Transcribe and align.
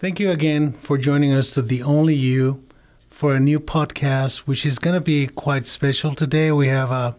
Thank 0.00 0.18
you 0.18 0.30
again 0.30 0.72
for 0.72 0.96
joining 0.96 1.34
us 1.34 1.52
to 1.52 1.60
The 1.60 1.82
Only 1.82 2.14
You 2.14 2.64
for 3.10 3.34
a 3.34 3.38
new 3.38 3.60
podcast, 3.60 4.38
which 4.38 4.64
is 4.64 4.78
going 4.78 4.94
to 4.94 5.00
be 5.02 5.26
quite 5.26 5.66
special 5.66 6.14
today. 6.14 6.50
We 6.52 6.68
have 6.68 6.90
a 6.90 7.16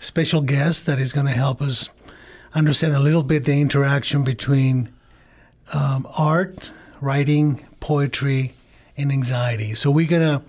special 0.00 0.42
guest 0.42 0.84
that 0.84 0.98
is 0.98 1.14
going 1.14 1.28
to 1.28 1.32
help 1.32 1.62
us 1.62 1.88
understand 2.52 2.94
a 2.94 3.00
little 3.00 3.22
bit 3.22 3.44
the 3.44 3.58
interaction 3.58 4.22
between 4.22 4.90
um, 5.72 6.06
art, 6.18 6.70
writing, 7.00 7.66
poetry, 7.80 8.52
and 8.98 9.10
anxiety. 9.10 9.74
So 9.74 9.90
we're 9.90 10.06
going 10.06 10.20
to 10.20 10.42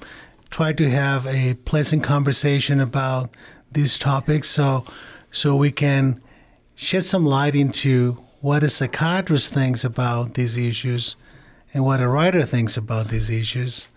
try 0.50 0.74
to 0.74 0.90
have 0.90 1.26
a 1.26 1.54
pleasant 1.54 2.04
conversation 2.04 2.82
about 2.82 3.30
these 3.72 3.98
topics 3.98 4.50
so 4.50 4.84
so 5.32 5.56
we 5.56 5.72
can 5.72 6.22
shed 6.76 7.06
some 7.06 7.26
light 7.26 7.56
into 7.56 8.18
what 8.42 8.62
a 8.62 8.68
psychiatrist 8.70 9.54
thinks 9.54 9.86
about 9.86 10.34
these 10.34 10.58
issues 10.58 11.16
and 11.74 11.86
what 11.86 12.02
a 12.02 12.08
writer 12.08 12.44
thinks 12.44 12.78
about 12.78 13.10
these 13.10 13.30
issues. 13.30 13.88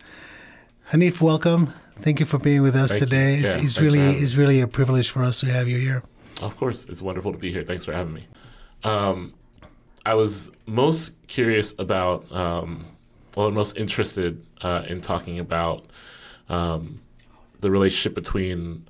Hanif, 0.92 1.20
welcome. 1.20 1.72
Thank 2.00 2.20
you 2.20 2.26
for 2.26 2.38
being 2.38 2.62
with 2.62 2.76
us 2.76 2.90
Thank 2.90 3.10
today. 3.10 3.34
It's, 3.36 3.54
it's 3.54 3.80
really 3.80 4.00
it's 4.00 4.34
really 4.34 4.60
a 4.60 4.66
privilege 4.66 5.10
for 5.10 5.22
us 5.22 5.40
to 5.40 5.46
have 5.46 5.68
you 5.68 5.78
here. 5.78 6.02
Of 6.40 6.56
course, 6.56 6.84
it's 6.86 7.00
wonderful 7.00 7.32
to 7.32 7.38
be 7.38 7.52
here. 7.52 7.62
Thanks 7.64 7.84
for 7.84 7.92
having 7.92 8.14
me. 8.14 8.26
Um, 8.82 9.32
I 10.04 10.14
was 10.14 10.50
most 10.66 11.14
curious 11.28 11.74
about, 11.78 12.30
um, 12.30 12.84
well, 13.36 13.50
most 13.50 13.76
interested 13.76 14.44
uh, 14.60 14.84
in 14.86 15.00
talking 15.00 15.38
about 15.38 15.86
um, 16.48 17.00
the 17.60 17.70
relationship 17.70 18.14
between 18.14 18.84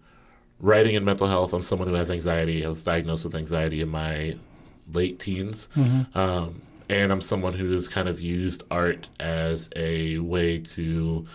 writing 0.58 0.96
and 0.96 1.05
mental 1.05 1.28
health. 1.28 1.52
I'm 1.52 1.62
someone 1.62 1.86
who 1.86 1.94
has 1.94 2.10
anxiety. 2.10 2.64
I 2.64 2.68
was 2.68 2.82
diagnosed 2.82 3.24
with 3.24 3.36
anxiety 3.36 3.82
in 3.82 3.90
my 3.90 4.36
late 4.92 5.18
teens. 5.18 5.68
Um, 6.14 6.62
and 7.02 7.12
I'm 7.12 7.20
someone 7.20 7.52
who 7.54 7.72
has 7.72 7.88
kind 7.88 8.08
of 8.08 8.20
used 8.20 8.62
art 8.70 9.08
as 9.18 9.68
a 9.74 10.18
way 10.18 10.58
to 10.58 11.26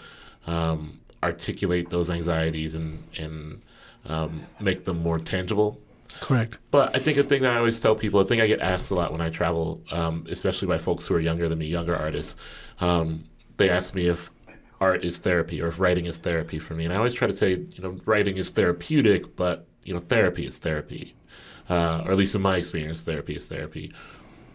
um, 0.47 0.99
articulate 1.21 1.89
those 1.89 2.09
anxieties 2.09 2.75
and, 2.75 3.03
and 3.17 3.61
um, 4.05 4.43
make 4.59 4.85
them 4.85 5.03
more 5.03 5.19
tangible. 5.19 5.79
Correct. 6.21 6.59
But 6.71 6.95
I 6.95 6.99
think 6.99 7.17
a 7.17 7.23
thing 7.23 7.41
that 7.43 7.53
I 7.53 7.57
always 7.57 7.79
tell 7.79 7.95
people, 7.95 8.19
a 8.19 8.25
thing 8.25 8.41
I 8.41 8.47
get 8.47 8.61
asked 8.61 8.89
a 8.91 8.95
lot 8.95 9.11
when 9.11 9.21
I 9.21 9.29
travel, 9.29 9.81
um, 9.91 10.25
especially 10.29 10.67
by 10.67 10.77
folks 10.77 11.07
who 11.07 11.15
are 11.15 11.19
younger 11.19 11.47
than 11.49 11.59
me, 11.59 11.67
younger 11.67 11.95
artists, 11.95 12.35
um, 12.79 13.25
they 13.57 13.69
ask 13.69 13.93
me 13.93 14.07
if 14.07 14.31
art 14.81 15.03
is 15.03 15.17
therapy 15.17 15.61
or 15.61 15.67
if 15.67 15.79
writing 15.79 16.05
is 16.05 16.17
therapy 16.19 16.57
for 16.59 16.73
me. 16.73 16.85
And 16.85 16.93
I 16.93 16.97
always 16.97 17.13
try 17.13 17.27
to 17.27 17.35
say, 17.35 17.51
you 17.51 17.83
know, 17.83 17.97
writing 18.05 18.37
is 18.37 18.49
therapeutic, 18.49 19.35
but, 19.35 19.67
you 19.83 19.93
know, 19.93 19.99
therapy 19.99 20.45
is 20.45 20.57
therapy. 20.57 21.15
Uh, 21.69 22.01
or 22.05 22.11
at 22.11 22.17
least 22.17 22.35
in 22.35 22.41
my 22.41 22.57
experience, 22.57 23.03
therapy 23.03 23.35
is 23.35 23.47
therapy. 23.47 23.93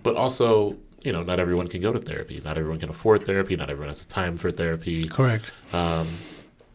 But 0.02 0.16
also, 0.16 0.76
you 1.04 1.12
know, 1.12 1.22
not 1.22 1.38
everyone 1.38 1.68
can 1.68 1.82
go 1.82 1.92
to 1.92 1.98
therapy. 1.98 2.40
Not 2.44 2.56
everyone 2.56 2.80
can 2.80 2.88
afford 2.88 3.24
therapy. 3.24 3.54
Not 3.54 3.70
everyone 3.70 3.90
has 3.90 4.06
time 4.06 4.36
for 4.36 4.50
therapy. 4.50 5.06
Correct. 5.06 5.52
Um, 5.72 6.08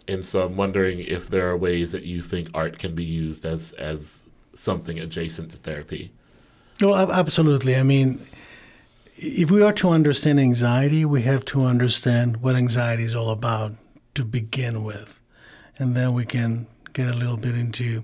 and 0.07 0.23
so 0.23 0.43
I'm 0.43 0.55
wondering 0.55 0.99
if 0.99 1.29
there 1.29 1.49
are 1.49 1.57
ways 1.57 1.91
that 1.91 2.03
you 2.03 2.21
think 2.21 2.49
art 2.53 2.79
can 2.79 2.95
be 2.95 3.03
used 3.03 3.45
as 3.45 3.73
as 3.73 4.29
something 4.53 4.99
adjacent 4.99 5.51
to 5.51 5.57
therapy. 5.57 6.11
Well, 6.81 7.11
absolutely. 7.11 7.75
I 7.75 7.83
mean, 7.83 8.21
if 9.15 9.51
we 9.51 9.61
are 9.61 9.73
to 9.73 9.89
understand 9.89 10.39
anxiety, 10.39 11.05
we 11.05 11.23
have 11.23 11.43
to 11.45 11.63
understand 11.63 12.37
what 12.41 12.55
anxiety 12.55 13.03
is 13.03 13.15
all 13.15 13.31
about 13.31 13.73
to 14.15 14.23
begin 14.23 14.83
with. 14.83 15.19
And 15.77 15.95
then 15.95 16.13
we 16.13 16.25
can 16.25 16.67
get 16.93 17.09
a 17.09 17.13
little 17.13 17.37
bit 17.37 17.55
into 17.55 18.03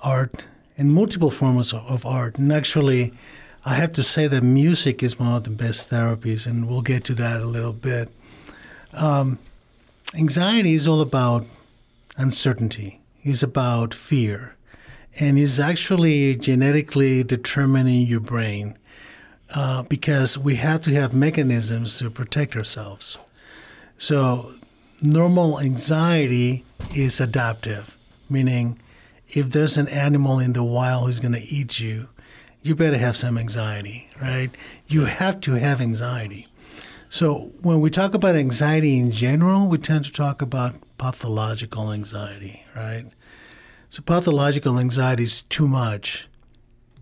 art 0.00 0.46
and 0.78 0.92
multiple 0.92 1.30
forms 1.30 1.72
of, 1.72 1.86
of 1.86 2.06
art. 2.06 2.38
And 2.38 2.52
actually, 2.52 3.12
I 3.68 3.74
have 3.74 3.92
to 3.94 4.04
say 4.04 4.28
that 4.28 4.44
music 4.44 5.02
is 5.02 5.18
one 5.18 5.34
of 5.34 5.42
the 5.42 5.50
best 5.50 5.90
therapies, 5.90 6.46
and 6.46 6.68
we'll 6.68 6.82
get 6.82 7.02
to 7.06 7.14
that 7.16 7.40
a 7.40 7.44
little 7.44 7.72
bit. 7.72 8.08
Um, 8.94 9.40
anxiety 10.14 10.74
is 10.74 10.86
all 10.86 11.00
about 11.00 11.44
uncertainty, 12.16 13.00
it's 13.24 13.42
about 13.42 13.92
fear 13.92 14.54
and 15.18 15.38
is 15.38 15.58
actually 15.58 16.36
genetically 16.36 17.24
determining 17.24 18.06
your 18.06 18.20
brain 18.20 18.76
uh, 19.54 19.82
because 19.84 20.38
we 20.38 20.56
have 20.56 20.82
to 20.82 20.92
have 20.92 21.14
mechanisms 21.14 21.98
to 21.98 22.10
protect 22.10 22.54
ourselves. 22.54 23.18
So, 23.98 24.52
normal 25.02 25.58
anxiety 25.58 26.64
is 26.94 27.20
adaptive, 27.20 27.96
meaning 28.28 28.78
if 29.28 29.50
there's 29.50 29.76
an 29.76 29.88
animal 29.88 30.38
in 30.38 30.52
the 30.52 30.62
wild 30.62 31.06
who's 31.06 31.20
going 31.20 31.32
to 31.32 31.42
eat 31.42 31.80
you, 31.80 32.08
you 32.66 32.74
better 32.74 32.98
have 32.98 33.16
some 33.16 33.38
anxiety, 33.38 34.08
right? 34.20 34.50
You 34.88 35.04
have 35.04 35.40
to 35.42 35.52
have 35.52 35.80
anxiety. 35.80 36.46
So, 37.08 37.52
when 37.62 37.80
we 37.80 37.90
talk 37.90 38.14
about 38.14 38.34
anxiety 38.34 38.98
in 38.98 39.12
general, 39.12 39.68
we 39.68 39.78
tend 39.78 40.04
to 40.06 40.12
talk 40.12 40.42
about 40.42 40.74
pathological 40.98 41.92
anxiety, 41.92 42.64
right? 42.74 43.06
So 43.90 44.02
pathological 44.02 44.78
anxiety 44.78 45.22
is 45.22 45.42
too 45.42 45.68
much, 45.68 46.28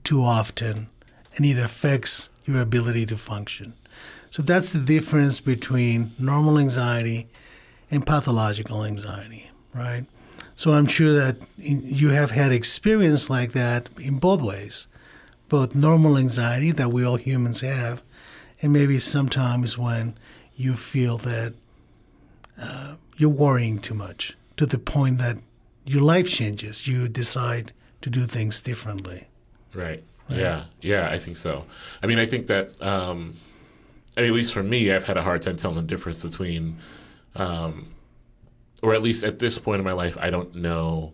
too 0.05 0.23
often, 0.23 0.89
and 1.37 1.45
it 1.45 1.59
affects 1.59 2.29
your 2.45 2.61
ability 2.61 3.07
to 3.07 3.17
function. 3.17 3.75
So 4.31 4.43
that's 4.43 4.73
the 4.73 4.81
difference 4.81 5.41
between 5.41 6.13
normal 6.19 6.59
anxiety 6.59 7.29
and 7.91 8.07
pathological 8.07 8.85
anxiety, 8.85 9.51
right? 9.75 10.07
So 10.57 10.73
I'm 10.73 10.87
sure 10.87 11.13
that 11.13 11.37
you 11.57 12.11
have 12.11 12.31
had 12.31 12.53
experience 12.53 13.31
like 13.31 13.53
that 13.53 13.89
in 13.99 14.19
both 14.19 14.43
ways, 14.43 14.87
both 15.55 15.77
normal 15.77 16.19
anxiety 16.19 16.73
that 16.73 16.93
we 16.93 17.05
all 17.05 17.15
humans 17.15 17.61
have, 17.61 18.03
and 18.61 18.73
maybe 18.73 18.99
sometimes 18.99 19.79
when 19.79 20.19
you 20.57 20.75
feel 20.75 21.17
that 21.17 21.55
uh, 22.61 22.97
you're 23.17 23.31
worrying 23.31 23.79
too 23.79 23.95
much 23.95 24.37
to 24.57 24.67
the 24.67 24.79
point 24.79 25.19
that 25.19 25.37
your 25.85 26.03
life 26.03 26.29
changes. 26.29 26.89
You 26.89 27.09
decide 27.09 27.73
to 28.01 28.11
do 28.11 28.23
things 28.23 28.61
differently. 28.61 29.29
Right. 29.73 30.03
Yeah. 30.29 30.65
Yeah, 30.81 31.09
I 31.09 31.19
think 31.19 31.37
so. 31.37 31.67
I 32.03 32.09
mean, 32.09 32.19
I 32.19 32.27
think 32.27 32.49
that, 32.49 32.83
um, 32.83 33.37
at 34.17 34.29
least 34.33 34.53
for 34.53 34.65
me, 34.65 34.91
I've 34.91 35.07
had 35.07 35.17
a 35.17 35.23
hard 35.23 35.43
time 35.43 35.55
telling 35.55 35.77
the 35.77 35.83
difference 35.83 36.25
between, 36.25 36.79
um, 37.37 37.95
or 38.83 38.93
at 38.93 39.03
least 39.03 39.23
at 39.23 39.39
this 39.39 39.61
point 39.61 39.79
in 39.79 39.85
my 39.85 39.93
life, 39.93 40.19
I 40.21 40.31
don't 40.31 40.53
know 40.57 41.13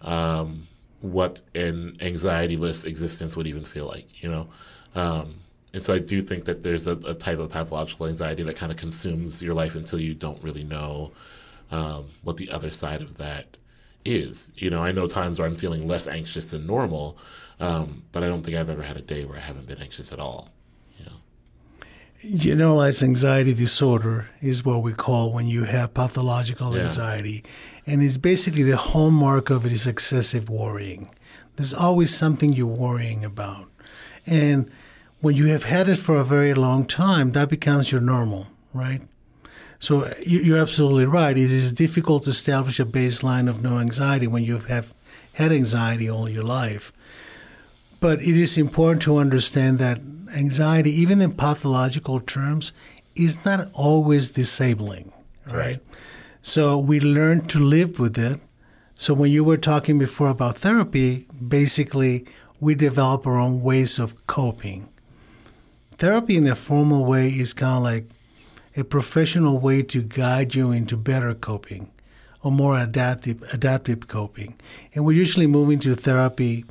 um, 0.00 0.66
what 1.00 1.42
an 1.54 1.96
anxiety 2.00 2.56
list 2.56 2.86
existence 2.86 3.36
would 3.36 3.46
even 3.46 3.64
feel 3.64 3.86
like, 3.86 4.22
you 4.22 4.30
know? 4.30 4.48
Um, 4.94 5.36
and 5.72 5.82
so 5.82 5.92
I 5.94 5.98
do 5.98 6.22
think 6.22 6.46
that 6.46 6.62
there's 6.62 6.86
a, 6.86 6.92
a 6.92 7.14
type 7.14 7.38
of 7.38 7.50
pathological 7.50 8.06
anxiety 8.06 8.42
that 8.42 8.56
kind 8.56 8.72
of 8.72 8.78
consumes 8.78 9.42
your 9.42 9.54
life 9.54 9.74
until 9.74 10.00
you 10.00 10.14
don't 10.14 10.42
really 10.42 10.64
know 10.64 11.12
um, 11.70 12.06
what 12.22 12.38
the 12.38 12.50
other 12.50 12.70
side 12.70 13.02
of 13.02 13.18
that 13.18 13.56
is. 14.04 14.50
You 14.56 14.70
know, 14.70 14.82
I 14.82 14.92
know 14.92 15.06
times 15.06 15.38
where 15.38 15.46
I'm 15.46 15.56
feeling 15.56 15.86
less 15.86 16.06
anxious 16.06 16.50
than 16.52 16.66
normal, 16.66 17.18
um, 17.60 18.04
but 18.12 18.22
I 18.22 18.28
don't 18.28 18.42
think 18.42 18.56
I've 18.56 18.70
ever 18.70 18.82
had 18.82 18.96
a 18.96 19.02
day 19.02 19.24
where 19.24 19.36
I 19.36 19.42
haven't 19.42 19.66
been 19.66 19.82
anxious 19.82 20.12
at 20.12 20.20
all. 20.20 20.48
You 22.20 22.32
know? 22.32 22.38
Generalized 22.42 23.02
anxiety 23.02 23.54
disorder 23.54 24.28
is 24.40 24.64
what 24.64 24.82
we 24.82 24.92
call 24.92 25.32
when 25.32 25.46
you 25.46 25.64
have 25.64 25.94
pathological 25.94 26.74
Yeah. 26.74 26.84
anxiety. 26.84 27.44
And 27.86 28.02
it's 28.02 28.16
basically 28.16 28.62
the 28.62 28.76
hallmark 28.76 29.50
of 29.50 29.64
it 29.64 29.72
is 29.72 29.86
excessive 29.86 30.48
worrying. 30.48 31.10
There's 31.56 31.74
always 31.74 32.14
something 32.14 32.52
you're 32.52 32.66
worrying 32.66 33.24
about. 33.24 33.70
And 34.26 34.70
when 35.20 35.36
you 35.36 35.46
have 35.46 35.64
had 35.64 35.88
it 35.88 35.96
for 35.96 36.16
a 36.16 36.24
very 36.24 36.52
long 36.54 36.84
time, 36.84 37.32
that 37.32 37.48
becomes 37.48 37.92
your 37.92 38.00
normal, 38.00 38.48
right? 38.74 39.02
So 39.78 40.10
you're 40.26 40.58
absolutely 40.58 41.04
right. 41.04 41.36
It 41.36 41.50
is 41.52 41.72
difficult 41.72 42.24
to 42.24 42.30
establish 42.30 42.80
a 42.80 42.84
baseline 42.86 43.48
of 43.48 43.62
no 43.62 43.78
anxiety 43.78 44.26
when 44.26 44.42
you 44.42 44.58
have 44.58 44.94
had 45.34 45.52
anxiety 45.52 46.08
all 46.08 46.28
your 46.28 46.42
life. 46.42 46.92
But 48.00 48.20
it 48.20 48.36
is 48.36 48.58
important 48.58 49.02
to 49.02 49.16
understand 49.16 49.78
that 49.78 50.00
anxiety, 50.34 50.90
even 50.90 51.20
in 51.20 51.32
pathological 51.32 52.20
terms, 52.20 52.72
is 53.14 53.44
not 53.44 53.70
always 53.72 54.30
disabling, 54.30 55.12
right? 55.46 55.56
Right. 55.56 55.80
So 56.42 56.78
we 56.78 57.00
learn 57.00 57.46
to 57.48 57.58
live 57.58 57.98
with 57.98 58.16
it. 58.18 58.38
So 58.94 59.14
when 59.14 59.30
you 59.30 59.42
were 59.42 59.56
talking 59.56 59.98
before 59.98 60.28
about 60.28 60.58
therapy, 60.58 61.26
basically 61.48 62.24
we 62.60 62.74
develop 62.74 63.26
our 63.26 63.36
own 63.36 63.62
ways 63.62 63.98
of 63.98 64.26
coping. 64.26 64.88
Therapy 65.98 66.36
in 66.36 66.46
a 66.46 66.54
formal 66.54 67.04
way 67.04 67.28
is 67.28 67.52
kind 67.52 67.78
of 67.78 67.82
like 67.82 68.06
a 68.76 68.84
professional 68.84 69.58
way 69.58 69.82
to 69.82 70.02
guide 70.02 70.54
you 70.54 70.70
into 70.70 70.96
better 70.96 71.34
coping 71.34 71.90
or 72.42 72.52
more 72.52 72.78
adaptive 72.78 73.42
adaptive 73.52 74.06
coping. 74.06 74.56
And 74.94 75.04
we're 75.04 75.16
usually 75.16 75.46
move 75.46 75.70
into 75.70 75.94
therapy 75.94 76.64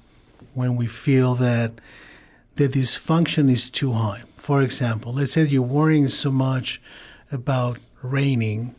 when 0.55 0.75
we 0.75 0.87
feel 0.87 1.35
that 1.35 1.73
the 2.55 2.67
dysfunction 2.67 3.51
is 3.51 3.69
too 3.69 3.91
high. 3.93 4.23
For 4.37 4.61
example, 4.61 5.13
let's 5.13 5.33
say 5.33 5.43
you're 5.45 5.61
worrying 5.61 6.07
so 6.07 6.31
much 6.31 6.81
about 7.31 7.79
raining 8.01 8.75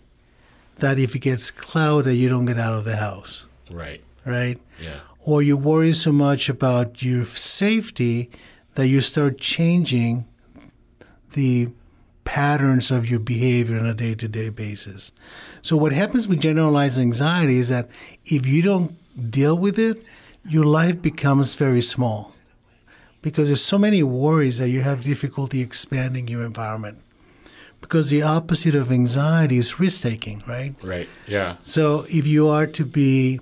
that 0.78 0.98
if 0.98 1.14
it 1.14 1.20
gets 1.20 1.50
cloudy, 1.50 2.16
you 2.16 2.28
don't 2.28 2.46
get 2.46 2.58
out 2.58 2.74
of 2.74 2.84
the 2.84 2.96
house, 2.96 3.46
Right. 3.70 4.02
right? 4.24 4.58
Yeah. 4.82 5.00
Or 5.20 5.42
you 5.42 5.56
worry 5.56 5.92
so 5.92 6.12
much 6.12 6.48
about 6.48 7.02
your 7.02 7.24
safety 7.26 8.30
that 8.74 8.88
you 8.88 9.00
start 9.00 9.38
changing 9.38 10.26
the 11.32 11.68
patterns 12.24 12.90
of 12.90 13.08
your 13.08 13.20
behavior 13.20 13.78
on 13.78 13.86
a 13.86 13.94
day 13.94 14.14
to 14.14 14.28
day 14.28 14.48
basis. 14.48 15.12
So, 15.62 15.76
what 15.76 15.92
happens 15.92 16.26
with 16.28 16.40
generalized 16.40 16.98
anxiety 16.98 17.58
is 17.58 17.68
that 17.68 17.88
if 18.24 18.46
you 18.46 18.62
don't 18.62 18.96
deal 19.30 19.56
with 19.56 19.78
it, 19.78 20.04
your 20.48 20.64
life 20.64 21.02
becomes 21.02 21.54
very 21.54 21.82
small 21.82 22.34
because 23.22 23.48
there's 23.48 23.64
so 23.64 23.78
many 23.78 24.02
worries 24.02 24.58
that 24.58 24.68
you 24.68 24.82
have 24.82 25.02
difficulty 25.02 25.60
expanding 25.60 26.28
your 26.28 26.44
environment. 26.44 26.98
Because 27.80 28.10
the 28.10 28.22
opposite 28.22 28.74
of 28.74 28.90
anxiety 28.90 29.58
is 29.58 29.78
risk 29.78 30.02
taking, 30.02 30.42
right? 30.46 30.74
Right. 30.82 31.08
Yeah. 31.26 31.56
So 31.60 32.06
if 32.08 32.26
you 32.26 32.48
are 32.48 32.66
to 32.66 32.84
be 32.84 33.40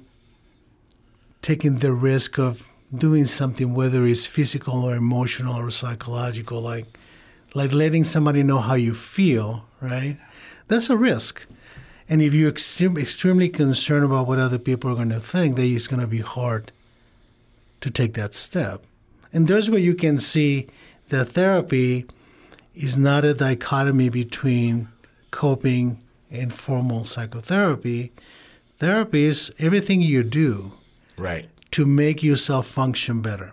taking 1.40 1.78
the 1.78 1.92
risk 1.92 2.38
of 2.38 2.66
doing 2.94 3.26
something, 3.26 3.74
whether 3.74 4.04
it's 4.06 4.26
physical 4.26 4.84
or 4.84 4.94
emotional 4.96 5.56
or 5.56 5.70
psychological, 5.70 6.60
like 6.60 6.86
like 7.54 7.72
letting 7.72 8.04
somebody 8.04 8.42
know 8.42 8.58
how 8.58 8.74
you 8.74 8.94
feel, 8.94 9.66
right? 9.80 10.16
That's 10.68 10.90
a 10.90 10.96
risk. 10.96 11.46
And 12.08 12.20
if 12.20 12.34
you're 12.34 12.50
extreme, 12.50 12.98
extremely 12.98 13.48
concerned 13.48 14.04
about 14.04 14.26
what 14.26 14.38
other 14.38 14.58
people 14.58 14.90
are 14.90 14.96
going 14.96 15.10
to 15.10 15.20
think, 15.20 15.56
then 15.56 15.66
it's 15.66 15.86
going 15.86 16.00
to 16.00 16.06
be 16.06 16.18
hard 16.18 16.72
to 17.84 17.90
take 17.90 18.14
that 18.14 18.34
step. 18.34 18.82
And 19.30 19.46
there's 19.46 19.68
where 19.68 19.78
you 19.78 19.94
can 19.94 20.16
see 20.16 20.68
that 21.08 21.32
therapy 21.32 22.06
is 22.74 22.96
not 22.96 23.26
a 23.26 23.34
dichotomy 23.34 24.08
between 24.08 24.88
coping 25.30 26.00
and 26.30 26.50
formal 26.50 27.04
psychotherapy. 27.04 28.10
Therapy 28.78 29.24
is 29.24 29.52
everything 29.58 30.00
you 30.00 30.22
do 30.22 30.72
Right. 31.18 31.50
to 31.72 31.84
make 31.84 32.22
yourself 32.22 32.66
function 32.66 33.20
better 33.20 33.52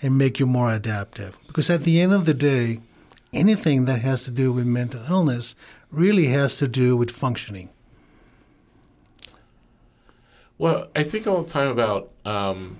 and 0.00 0.16
make 0.16 0.40
you 0.40 0.46
more 0.46 0.72
adaptive. 0.72 1.38
Because 1.46 1.68
at 1.68 1.82
the 1.84 2.00
end 2.00 2.14
of 2.14 2.24
the 2.24 2.32
day, 2.32 2.80
anything 3.34 3.84
that 3.84 4.00
has 4.00 4.24
to 4.24 4.30
do 4.30 4.52
with 4.54 4.64
mental 4.64 5.02
illness 5.06 5.54
really 5.90 6.28
has 6.28 6.56
to 6.56 6.66
do 6.66 6.96
with 6.96 7.10
functioning. 7.10 7.68
Well, 10.56 10.88
I 10.96 11.02
think 11.02 11.26
all 11.26 11.42
the 11.42 11.50
time 11.50 11.68
about 11.68 12.10
um, 12.24 12.78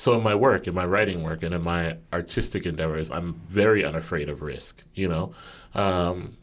so 0.00 0.14
in 0.14 0.22
my 0.22 0.34
work, 0.34 0.66
in 0.66 0.72
my 0.74 0.86
writing 0.86 1.22
work, 1.22 1.42
and 1.42 1.52
in 1.52 1.62
my 1.62 1.98
artistic 2.10 2.64
endeavors, 2.64 3.10
I'm 3.10 3.34
very 3.48 3.84
unafraid 3.84 4.30
of 4.30 4.40
risk. 4.40 4.86
You 4.94 5.08
know, 5.08 5.34
um, 5.74 6.38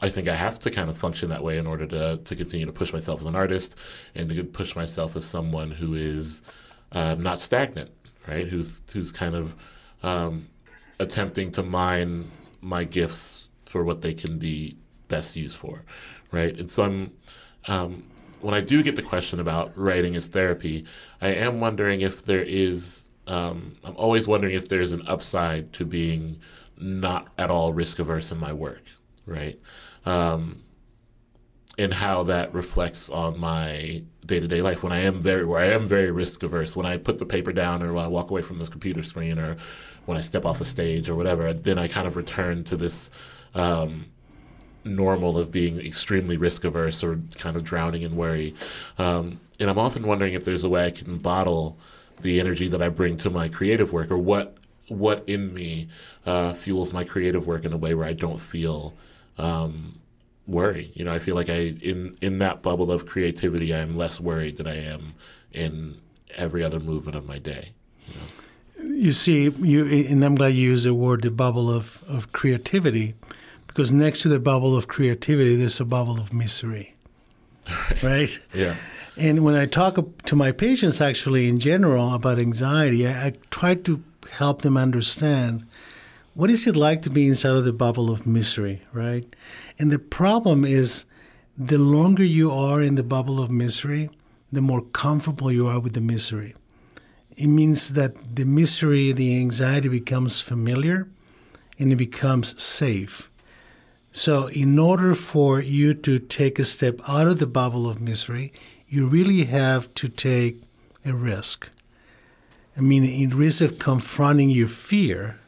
I 0.00 0.08
think 0.08 0.26
I 0.26 0.34
have 0.34 0.58
to 0.60 0.70
kind 0.70 0.88
of 0.88 0.96
function 0.96 1.28
that 1.28 1.44
way 1.44 1.58
in 1.58 1.66
order 1.66 1.86
to 1.86 2.16
to 2.16 2.34
continue 2.34 2.64
to 2.64 2.72
push 2.72 2.94
myself 2.94 3.20
as 3.20 3.26
an 3.26 3.36
artist 3.36 3.76
and 4.14 4.30
to 4.30 4.42
push 4.42 4.74
myself 4.74 5.16
as 5.16 5.26
someone 5.26 5.70
who 5.70 5.94
is 5.96 6.40
uh, 6.92 7.14
not 7.18 7.40
stagnant, 7.40 7.90
right? 8.26 8.48
Who's 8.48 8.80
who's 8.90 9.12
kind 9.12 9.34
of 9.34 9.54
um, 10.02 10.48
attempting 10.98 11.52
to 11.52 11.62
mine 11.62 12.30
my 12.62 12.84
gifts 12.84 13.50
for 13.66 13.84
what 13.84 14.00
they 14.00 14.14
can 14.14 14.38
be 14.38 14.78
best 15.08 15.36
used 15.36 15.58
for, 15.58 15.82
right? 16.32 16.58
And 16.58 16.70
so 16.70 16.84
I'm 16.84 17.12
um, 17.66 18.04
when 18.40 18.54
I 18.54 18.60
do 18.60 18.82
get 18.82 18.96
the 18.96 19.02
question 19.02 19.40
about 19.40 19.76
writing 19.76 20.16
as 20.16 20.28
therapy, 20.28 20.84
I 21.20 21.28
am 21.28 21.60
wondering 21.60 22.00
if 22.00 22.24
there 22.24 22.42
is. 22.42 23.08
Um, 23.26 23.76
I'm 23.84 23.96
always 23.96 24.26
wondering 24.26 24.54
if 24.54 24.68
there's 24.68 24.92
an 24.92 25.06
upside 25.06 25.72
to 25.74 25.84
being 25.84 26.40
not 26.78 27.28
at 27.36 27.50
all 27.50 27.72
risk 27.72 27.98
averse 27.98 28.32
in 28.32 28.38
my 28.38 28.52
work, 28.52 28.82
right? 29.26 29.60
Um, 30.06 30.62
and 31.76 31.92
how 31.92 32.24
that 32.24 32.52
reflects 32.54 33.08
on 33.08 33.38
my 33.38 34.02
day 34.26 34.40
to 34.40 34.48
day 34.48 34.62
life 34.62 34.82
when 34.82 34.92
I 34.92 35.00
am 35.00 35.22
very 35.22 35.44
where 35.44 35.60
I 35.60 35.68
am 35.68 35.86
very 35.86 36.10
risk 36.10 36.42
averse. 36.42 36.74
When 36.74 36.86
I 36.86 36.96
put 36.96 37.18
the 37.18 37.26
paper 37.26 37.52
down, 37.52 37.82
or 37.82 37.92
when 37.92 38.04
I 38.04 38.08
walk 38.08 38.30
away 38.30 38.42
from 38.42 38.58
this 38.58 38.68
computer 38.68 39.02
screen, 39.02 39.38
or 39.38 39.56
when 40.06 40.18
I 40.18 40.20
step 40.22 40.44
off 40.44 40.60
a 40.60 40.64
stage, 40.64 41.08
or 41.08 41.14
whatever, 41.14 41.52
then 41.52 41.78
I 41.78 41.86
kind 41.86 42.06
of 42.06 42.16
return 42.16 42.64
to 42.64 42.76
this. 42.76 43.10
Um, 43.54 44.06
normal 44.84 45.38
of 45.38 45.52
being 45.52 45.78
extremely 45.80 46.36
risk 46.36 46.64
averse 46.64 47.02
or 47.02 47.20
kind 47.36 47.56
of 47.56 47.64
drowning 47.64 48.02
in 48.02 48.16
worry. 48.16 48.54
Um, 48.98 49.40
and 49.60 49.68
I'm 49.68 49.78
often 49.78 50.06
wondering 50.06 50.34
if 50.34 50.44
there's 50.44 50.64
a 50.64 50.68
way 50.68 50.86
I 50.86 50.90
can 50.90 51.18
bottle 51.18 51.78
the 52.20 52.40
energy 52.40 52.68
that 52.68 52.82
I 52.82 52.88
bring 52.88 53.16
to 53.18 53.30
my 53.30 53.48
creative 53.48 53.92
work, 53.92 54.10
or 54.10 54.18
what 54.18 54.56
what 54.88 55.24
in 55.26 55.52
me 55.52 55.88
uh, 56.26 56.54
fuels 56.54 56.92
my 56.92 57.04
creative 57.04 57.46
work 57.46 57.64
in 57.64 57.72
a 57.72 57.76
way 57.76 57.94
where 57.94 58.06
I 58.06 58.12
don't 58.12 58.40
feel 58.40 58.94
um, 59.36 59.98
worry. 60.46 60.90
You 60.94 61.04
know, 61.04 61.12
I 61.12 61.18
feel 61.18 61.34
like 61.34 61.50
I 61.50 61.74
in 61.82 62.16
in 62.20 62.38
that 62.38 62.62
bubble 62.62 62.90
of 62.90 63.06
creativity, 63.06 63.74
I 63.74 63.78
am 63.78 63.96
less 63.96 64.20
worried 64.20 64.56
than 64.56 64.66
I 64.66 64.82
am 64.82 65.14
in 65.52 65.98
every 66.34 66.62
other 66.62 66.80
movement 66.80 67.16
of 67.16 67.26
my 67.26 67.38
day. 67.38 67.72
You, 68.06 68.14
know? 68.14 68.94
you 68.94 69.12
see, 69.12 69.50
you 69.50 69.86
and 70.08 70.24
I'm 70.24 70.34
glad 70.34 70.54
you 70.54 70.70
use 70.70 70.84
the 70.84 70.94
word 70.94 71.22
the 71.22 71.30
bubble 71.30 71.70
of, 71.70 72.02
of 72.08 72.32
creativity 72.32 73.14
because 73.78 73.92
next 73.92 74.22
to 74.22 74.28
the 74.28 74.40
bubble 74.40 74.76
of 74.76 74.88
creativity, 74.88 75.54
there's 75.54 75.78
a 75.78 75.84
bubble 75.84 76.18
of 76.18 76.32
misery, 76.32 76.96
right? 78.02 78.36
Yeah. 78.52 78.74
And 79.16 79.44
when 79.44 79.54
I 79.54 79.66
talk 79.66 80.04
to 80.24 80.34
my 80.34 80.50
patients, 80.50 81.00
actually, 81.00 81.48
in 81.48 81.60
general, 81.60 82.12
about 82.12 82.40
anxiety, 82.40 83.06
I, 83.06 83.26
I 83.26 83.32
try 83.50 83.76
to 83.76 84.02
help 84.32 84.62
them 84.62 84.76
understand 84.76 85.64
what 86.34 86.50
is 86.50 86.66
it 86.66 86.74
like 86.74 87.02
to 87.02 87.10
be 87.10 87.28
inside 87.28 87.54
of 87.54 87.64
the 87.64 87.72
bubble 87.72 88.10
of 88.10 88.26
misery, 88.26 88.82
right? 88.92 89.24
And 89.78 89.92
the 89.92 90.00
problem 90.00 90.64
is 90.64 91.06
the 91.56 91.78
longer 91.78 92.24
you 92.24 92.50
are 92.50 92.82
in 92.82 92.96
the 92.96 93.04
bubble 93.04 93.40
of 93.40 93.48
misery, 93.48 94.10
the 94.50 94.60
more 94.60 94.82
comfortable 94.82 95.52
you 95.52 95.68
are 95.68 95.78
with 95.78 95.92
the 95.92 96.00
misery. 96.00 96.52
It 97.36 97.46
means 97.46 97.92
that 97.92 98.34
the 98.34 98.44
misery, 98.44 99.12
the 99.12 99.38
anxiety 99.38 99.88
becomes 99.88 100.40
familiar 100.40 101.06
and 101.78 101.92
it 101.92 101.96
becomes 101.96 102.60
safe. 102.60 103.27
So, 104.12 104.48
in 104.48 104.78
order 104.78 105.14
for 105.14 105.60
you 105.60 105.94
to 105.94 106.18
take 106.18 106.58
a 106.58 106.64
step 106.64 107.00
out 107.06 107.26
of 107.26 107.38
the 107.38 107.46
bubble 107.46 107.88
of 107.88 108.00
misery, 108.00 108.52
you 108.88 109.06
really 109.06 109.44
have 109.44 109.92
to 109.94 110.08
take 110.08 110.62
a 111.04 111.14
risk. 111.14 111.70
I 112.76 112.80
mean, 112.80 113.04
in 113.04 113.30
risk 113.30 113.60
of 113.60 113.78
confronting 113.78 114.50
your 114.50 114.68
fear, 114.68 115.38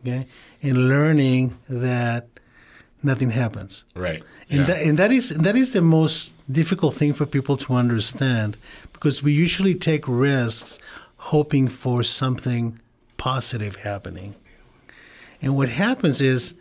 okay, 0.00 0.26
and 0.62 0.88
learning 0.88 1.58
that 1.68 2.28
nothing 3.02 3.30
happens. 3.30 3.84
Right. 3.94 4.22
And 4.48 4.60
yeah. 4.60 4.64
that 4.66 4.82
and 4.82 4.98
that 4.98 5.12
is 5.12 5.30
that 5.30 5.56
is 5.56 5.72
the 5.72 5.82
most 5.82 6.34
difficult 6.50 6.94
thing 6.94 7.12
for 7.12 7.26
people 7.26 7.56
to 7.58 7.74
understand 7.74 8.56
because 8.92 9.22
we 9.22 9.32
usually 9.32 9.74
take 9.74 10.06
risks 10.08 10.78
hoping 11.16 11.68
for 11.68 12.02
something 12.02 12.80
positive 13.16 13.76
happening. 13.76 14.34
And 15.42 15.56
what 15.56 15.68
happens 15.68 16.20
is 16.20 16.54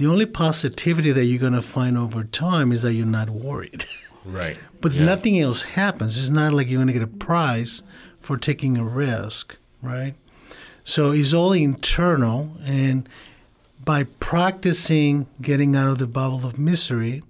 the 0.00 0.06
only 0.06 0.24
positivity 0.26 1.12
that 1.12 1.26
you're 1.26 1.38
going 1.38 1.52
to 1.52 1.60
find 1.60 1.98
over 1.98 2.24
time 2.24 2.72
is 2.72 2.80
that 2.82 2.94
you're 2.94 3.06
not 3.06 3.28
worried. 3.30 3.84
Right. 4.22 4.58
But 4.82 4.92
Yeah. 4.92 5.06
nothing 5.06 5.38
else 5.40 5.62
happens. 5.62 6.18
It's 6.18 6.28
not 6.28 6.52
like 6.52 6.68
you're 6.68 6.76
going 6.76 6.88
to 6.88 6.92
get 6.92 7.02
a 7.02 7.06
prize 7.06 7.82
for 8.20 8.36
taking 8.36 8.76
a 8.76 8.84
risk, 8.84 9.56
right? 9.82 10.12
So 10.84 11.10
it's 11.12 11.32
all 11.32 11.52
internal. 11.52 12.54
And 12.62 13.08
by 13.82 14.04
practicing 14.04 15.26
getting 15.40 15.74
out 15.74 15.88
of 15.88 15.96
the 15.98 16.06
bubble 16.06 16.46
of 16.46 16.58
misery, 16.58 17.22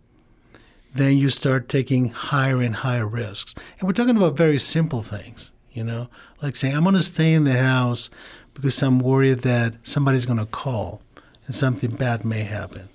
then 0.93 1.17
you 1.17 1.29
start 1.29 1.69
taking 1.69 2.09
higher 2.09 2.61
and 2.61 2.75
higher 2.75 3.07
risks. 3.07 3.55
And 3.79 3.87
we're 3.87 3.93
talking 3.95 4.17
about 4.17 4.37
very 4.37 4.59
simple 4.59 5.03
things, 5.05 5.53
you 5.73 5.85
know, 5.85 6.09
like 6.43 6.57
saying, 6.57 6.75
I'm 6.77 6.83
going 6.83 6.97
to 6.97 7.03
stay 7.03 7.33
in 7.35 7.45
the 7.45 7.57
house 7.59 8.11
because 8.55 8.83
I'm 8.83 8.99
worried 8.99 9.43
that 9.43 9.77
somebody's 9.85 10.27
going 10.27 10.41
to 10.41 10.47
call 10.47 11.03
and 11.51 11.55
something 11.57 11.91
bad 11.91 12.25
may 12.25 12.45
happen. 12.45 12.89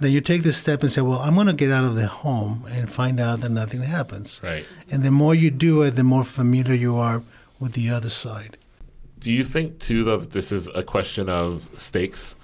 Then 0.00 0.10
you 0.10 0.20
take 0.20 0.42
this 0.42 0.56
step 0.56 0.80
and 0.80 0.90
say, 0.90 1.00
Well, 1.00 1.20
I'm 1.20 1.36
going 1.36 1.46
to 1.46 1.52
get 1.52 1.70
out 1.70 1.84
of 1.84 1.94
the 1.94 2.08
home 2.08 2.66
and 2.68 2.90
find 2.90 3.20
out 3.20 3.40
that 3.42 3.50
nothing 3.50 3.82
happens. 3.82 4.40
Right. 4.42 4.64
And 4.90 5.04
the 5.04 5.12
more 5.12 5.32
you 5.32 5.52
do 5.52 5.82
it, 5.82 5.92
the 5.92 6.02
more 6.02 6.24
familiar 6.24 6.74
you 6.74 6.96
are 6.96 7.22
with 7.60 7.74
the 7.74 7.88
other 7.88 8.08
side. 8.08 8.56
Do 9.20 9.30
you 9.30 9.44
think 9.44 9.78
too 9.78 10.02
that 10.02 10.32
this 10.32 10.50
is 10.50 10.66
a 10.74 10.82
question 10.82 11.28
of 11.28 11.68
stakes? 11.72 12.34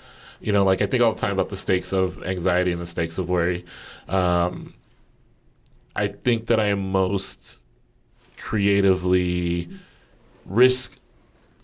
You 0.40 0.52
know, 0.52 0.62
like 0.62 0.80
I 0.80 0.86
think 0.86 1.02
all 1.02 1.12
the 1.12 1.20
time 1.20 1.32
about 1.32 1.48
the 1.48 1.56
stakes 1.56 1.92
of 1.92 2.22
anxiety 2.22 2.70
and 2.70 2.80
the 2.80 2.86
stakes 2.86 3.18
of 3.18 3.28
worry. 3.28 3.64
Um, 4.08 4.72
I 5.96 6.06
think 6.06 6.46
that 6.46 6.60
I 6.60 6.66
am 6.66 6.92
most 6.92 7.64
creatively 8.38 9.68
risk 10.46 11.00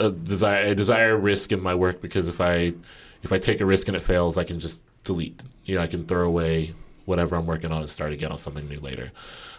uh, 0.01 0.11
desire 0.11 0.67
I 0.67 0.75
desire 0.75 1.17
risk 1.17 1.53
in 1.53 1.61
my 1.61 1.75
work 1.75 2.01
because 2.01 2.29
if 2.29 2.41
I 2.41 2.75
if 3.23 3.33
I 3.33 3.39
take 3.39 3.61
a 3.61 3.67
risk 3.67 3.89
and 3.89 3.97
it 3.97 4.01
fails, 4.01 4.39
I 4.39 4.45
can 4.45 4.59
just 4.59 4.81
delete. 5.05 5.43
You 5.65 5.77
know, 5.77 5.83
I 5.83 5.87
can 5.87 6.07
throw 6.07 6.27
away 6.27 6.75
whatever 7.05 7.37
I'm 7.37 7.47
working 7.47 7.73
on 7.73 7.81
and 7.81 7.89
start 7.91 8.13
again 8.13 8.31
on 8.31 8.39
something 8.39 8.69
new 8.69 8.81
later. 8.81 9.11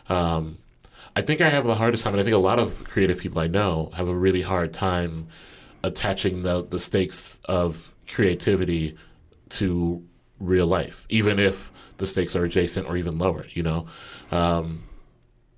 Um, 0.08 0.60
I 1.16 1.22
think 1.22 1.42
I 1.42 1.50
have 1.50 1.66
the 1.66 1.75
hardest 1.75 2.04
time, 2.04 2.13
and 2.13 2.22
I 2.22 2.24
think 2.24 2.36
a 2.36 2.39
lot 2.39 2.60
of 2.60 2.84
creative 2.86 3.20
people 3.20 3.42
I 3.42 3.48
know 3.48 3.92
have 3.96 4.08
a 4.08 4.13
really 4.13 4.42
hard 4.42 4.74
time 4.74 5.28
attaching 5.84 6.44
the 6.44 6.63
the 6.63 6.80
stakes 6.80 7.39
of 7.46 7.94
creativity 8.08 8.96
to 9.50 10.04
real 10.39 10.68
life, 10.68 11.06
even 11.10 11.39
if 11.39 11.72
the 11.98 12.06
stakes 12.06 12.36
are 12.36 12.46
adjacent 12.46 12.88
or 12.88 12.96
even 12.96 13.18
lower. 13.18 13.46
You 13.50 13.63
know, 13.63 13.86
um, 14.32 14.84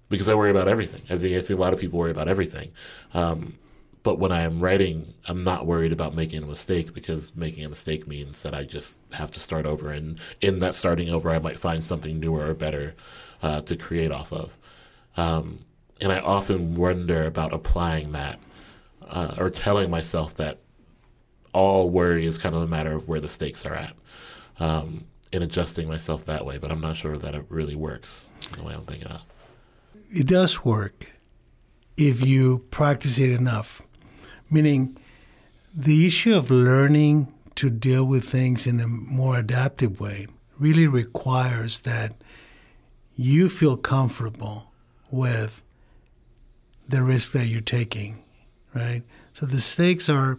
because 0.09 0.29
I 0.29 0.35
worry 0.35 0.51
about 0.51 0.67
everything. 0.67 1.01
I 1.09 1.17
think 1.17 1.35
I 1.35 1.41
think 1.41 1.59
a 1.59 1.61
lot 1.61 1.73
of 1.73 1.79
people 1.79 1.99
worry 1.99 2.11
about 2.11 2.27
everything. 2.27 2.71
Um, 3.13 3.57
but 4.03 4.17
when 4.17 4.31
I 4.31 4.41
am 4.41 4.59
writing, 4.59 5.13
I'm 5.27 5.43
not 5.43 5.67
worried 5.67 5.93
about 5.93 6.15
making 6.15 6.41
a 6.41 6.45
mistake 6.47 6.93
because 6.93 7.35
making 7.35 7.65
a 7.65 7.69
mistake 7.69 8.07
means 8.07 8.41
that 8.43 8.55
I 8.55 8.63
just 8.63 8.99
have 9.13 9.29
to 9.31 9.39
start 9.39 9.65
over. 9.65 9.91
And 9.91 10.19
in 10.41 10.59
that 10.59 10.73
starting 10.73 11.09
over, 11.09 11.29
I 11.29 11.39
might 11.39 11.59
find 11.59 11.83
something 11.83 12.19
newer 12.19 12.47
or 12.47 12.53
better 12.55 12.95
uh, 13.43 13.61
to 13.61 13.75
create 13.75 14.11
off 14.11 14.33
of. 14.33 14.57
Um, 15.17 15.59
and 16.01 16.11
I 16.11 16.19
often 16.19 16.75
wonder 16.75 17.25
about 17.25 17.53
applying 17.53 18.13
that 18.13 18.39
uh, 19.07 19.35
or 19.37 19.51
telling 19.51 19.91
myself 19.91 20.35
that 20.37 20.57
all 21.53 21.89
worry 21.89 22.25
is 22.25 22.37
kind 22.37 22.55
of 22.55 22.61
a 22.61 22.67
matter 22.67 22.93
of 22.93 23.07
where 23.07 23.19
the 23.19 23.27
stakes 23.27 23.65
are 23.65 23.75
at 23.75 23.93
um, 24.59 25.05
and 25.31 25.43
adjusting 25.43 25.87
myself 25.87 26.25
that 26.25 26.43
way. 26.43 26.57
But 26.57 26.71
I'm 26.71 26.81
not 26.81 26.95
sure 26.95 27.17
that 27.17 27.35
it 27.35 27.45
really 27.49 27.75
works 27.75 28.31
the 28.55 28.63
way 28.63 28.73
I'm 28.73 28.85
thinking 28.85 29.09
of. 29.09 29.21
It 30.09 30.25
does 30.25 30.65
work 30.65 31.11
if 31.97 32.25
you 32.25 32.65
practice 32.71 33.19
it 33.19 33.31
enough. 33.31 33.83
Meaning, 34.51 34.97
the 35.73 36.05
issue 36.05 36.35
of 36.35 36.51
learning 36.51 37.33
to 37.55 37.69
deal 37.69 38.03
with 38.05 38.25
things 38.25 38.67
in 38.67 38.79
a 38.81 38.87
more 38.87 39.37
adaptive 39.39 39.99
way 39.99 40.27
really 40.59 40.87
requires 40.87 41.81
that 41.81 42.13
you 43.15 43.49
feel 43.49 43.77
comfortable 43.77 44.71
with 45.09 45.61
the 46.87 47.01
risk 47.01 47.31
that 47.31 47.45
you're 47.45 47.61
taking, 47.61 48.21
right? 48.75 49.03
So 49.33 49.45
the 49.45 49.59
stakes 49.61 50.09
are 50.09 50.37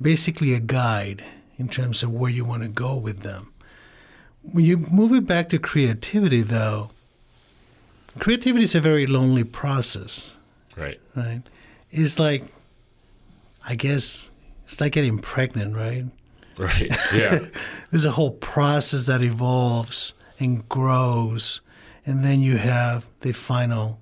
basically 0.00 0.52
a 0.54 0.60
guide 0.60 1.24
in 1.56 1.68
terms 1.68 2.02
of 2.02 2.10
where 2.12 2.30
you 2.30 2.44
want 2.44 2.62
to 2.62 2.68
go 2.68 2.96
with 2.96 3.20
them. 3.20 3.52
When 4.42 4.64
you 4.64 4.76
move 4.78 5.12
it 5.12 5.26
back 5.26 5.48
to 5.50 5.58
creativity, 5.58 6.42
though, 6.42 6.90
creativity 8.18 8.64
is 8.64 8.74
a 8.74 8.80
very 8.80 9.06
lonely 9.06 9.44
process, 9.44 10.36
Right. 10.76 11.00
right? 11.14 11.42
It's 11.90 12.18
like, 12.18 12.44
I 13.68 13.74
guess, 13.74 14.30
it's 14.64 14.80
like 14.80 14.92
getting 14.92 15.18
pregnant, 15.18 15.76
right? 15.76 16.06
Right. 16.56 16.90
Yeah. 17.14 17.38
There's 17.90 18.06
a 18.06 18.10
whole 18.10 18.32
process 18.32 19.06
that 19.06 19.22
evolves 19.22 20.14
and 20.40 20.66
grows, 20.68 21.60
and 22.06 22.24
then 22.24 22.40
you 22.40 22.56
have 22.56 23.06
the 23.20 23.32
final 23.32 24.00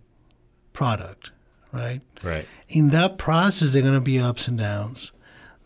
product, 0.72 1.32
right? 1.72 2.00
right. 2.22 2.46
In 2.68 2.90
that 2.90 3.18
process, 3.18 3.72
there 3.72 3.82
are 3.82 3.86
going 3.86 3.94
to 3.94 4.00
be 4.00 4.20
ups 4.20 4.46
and 4.46 4.56
downs. 4.56 5.10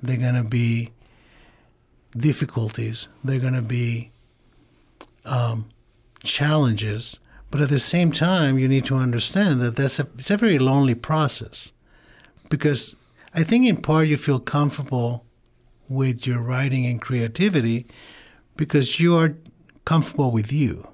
There 0.02 0.16
are 0.16 0.20
going 0.20 0.42
to 0.42 0.48
be 0.48 0.90
difficulties. 2.16 3.08
There 3.22 3.36
are 3.36 3.40
going 3.40 3.54
to 3.54 3.62
be 3.62 4.12
um, 5.26 5.68
challenges. 6.22 7.20
But 7.50 7.60
at 7.60 7.68
the 7.68 7.78
same 7.78 8.12
time, 8.12 8.58
you 8.58 8.66
need 8.66 8.86
to 8.86 8.96
understand 8.96 9.60
that 9.60 9.76
that's 9.76 9.98
a, 9.98 10.08
it's 10.14 10.30
a 10.30 10.36
very 10.36 10.58
lonely 10.58 10.94
process 10.94 11.72
because 12.48 12.96
I 13.34 13.42
think 13.44 13.66
in 13.66 13.76
part 13.78 14.08
you 14.08 14.16
feel 14.16 14.40
comfortable 14.40 15.24
with 15.88 16.26
your 16.26 16.40
writing 16.40 16.86
and 16.86 17.00
creativity 17.00 17.86
because 18.56 19.00
you 19.00 19.16
are 19.16 19.34
comfortable 19.84 20.30
with 20.30 20.52
you, 20.52 20.86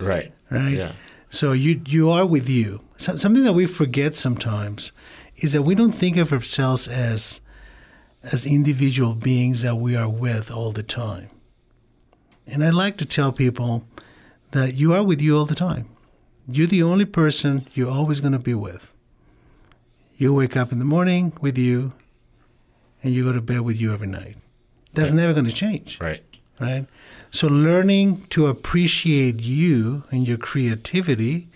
Right. 0.00 0.32
right? 0.50 0.74
Yeah. 0.74 0.92
So 1.28 1.52
you 1.52 1.80
you 1.86 2.10
are 2.10 2.26
with 2.26 2.48
you. 2.48 2.80
So, 2.96 3.16
something 3.16 3.44
that 3.44 3.52
we 3.54 3.66
forget 3.66 4.14
sometimes 4.16 4.92
is 5.36 5.52
that 5.52 5.62
we 5.62 5.74
don't 5.74 5.92
think 5.92 6.16
of 6.16 6.32
ourselves 6.32 6.88
as 6.88 7.40
as 8.32 8.46
individual 8.46 9.14
beings 9.14 9.62
that 9.62 9.76
we 9.76 9.94
are 9.96 10.08
with 10.08 10.50
all 10.50 10.72
the 10.72 10.82
time. 10.82 11.28
And 12.46 12.62
I 12.64 12.70
like 12.70 12.96
to 12.98 13.04
tell 13.04 13.32
people 13.32 13.86
that 14.52 14.74
you 14.74 14.92
are 14.94 15.02
with 15.02 15.20
you 15.20 15.36
all 15.36 15.46
the 15.46 15.54
time. 15.54 15.86
You're 16.48 16.66
the 16.68 16.82
only 16.82 17.04
person 17.04 17.66
you're 17.74 17.90
always 17.90 18.20
going 18.20 18.32
to 18.32 18.38
be 18.38 18.54
with. 18.54 18.92
You 20.16 20.32
wake 20.32 20.56
up 20.56 20.72
in 20.72 20.78
the 20.78 20.84
morning 20.84 21.32
with 21.40 21.58
you, 21.58 21.92
and 23.02 23.12
you 23.12 23.24
go 23.24 23.32
to 23.32 23.40
bed 23.40 23.60
with 23.60 23.80
you 23.80 23.92
every 23.92 24.06
night. 24.06 24.36
That's 24.94 25.12
never 25.12 25.34
going 25.34 25.44
to 25.44 25.52
change 25.52 26.00
Right. 26.00 26.22
right? 26.58 26.86
So 27.30 27.48
learning 27.48 28.22
to 28.30 28.46
appreciate 28.46 29.40
you 29.40 30.04
and 30.10 30.26
your 30.26 30.38
creativity 30.38 31.48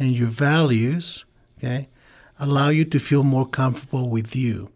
and 0.00 0.10
your 0.10 0.26
values, 0.26 1.24
okay, 1.58 1.88
allow 2.40 2.70
you 2.70 2.84
to 2.86 2.98
feel 2.98 3.22
more 3.22 3.46
comfortable 3.46 4.08
with 4.08 4.34
you. 4.34 4.70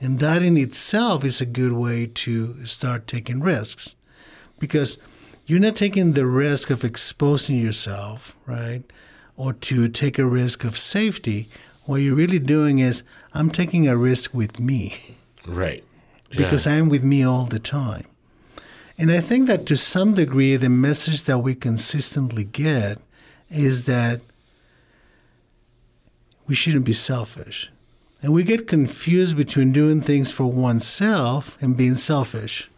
And 0.00 0.20
that 0.20 0.42
in 0.42 0.56
itself 0.56 1.22
is 1.22 1.40
a 1.42 1.46
good 1.46 1.72
way 1.72 2.06
to 2.06 2.64
start 2.64 3.06
taking 3.06 3.40
risks 3.40 3.94
because 4.58 4.96
you're 5.46 5.60
not 5.60 5.76
taking 5.76 6.12
the 6.12 6.26
risk 6.26 6.70
of 6.70 6.82
exposing 6.82 7.58
yourself, 7.60 8.36
right? 8.46 8.82
Or 9.36 9.52
to 9.52 9.88
take 9.88 10.18
a 10.18 10.24
risk 10.24 10.64
of 10.64 10.78
safety. 10.78 11.50
What 11.86 11.96
you're 11.96 12.14
really 12.14 12.38
doing 12.38 12.80
is, 12.80 13.02
I'm 13.32 13.50
taking 13.50 13.88
a 13.88 13.96
risk 13.96 14.34
with 14.34 14.60
me. 14.60 14.96
Right. 15.46 15.84
Yeah. 16.30 16.38
because 16.38 16.66
I'm 16.66 16.88
with 16.88 17.04
me 17.04 17.22
all 17.22 17.46
the 17.46 17.60
time. 17.60 18.06
And 18.98 19.12
I 19.12 19.20
think 19.20 19.46
that 19.46 19.66
to 19.66 19.76
some 19.76 20.14
degree, 20.14 20.56
the 20.56 20.68
message 20.68 21.24
that 21.24 21.38
we 21.38 21.54
consistently 21.54 22.44
get 22.44 22.98
is 23.48 23.84
that 23.84 24.20
we 26.48 26.54
shouldn't 26.54 26.84
be 26.84 26.92
selfish. 26.92 27.70
And 28.22 28.32
we 28.32 28.42
get 28.42 28.66
confused 28.66 29.36
between 29.36 29.72
doing 29.72 30.00
things 30.00 30.32
for 30.32 30.46
oneself 30.46 31.56
and 31.60 31.76
being 31.76 31.94
selfish. 31.94 32.68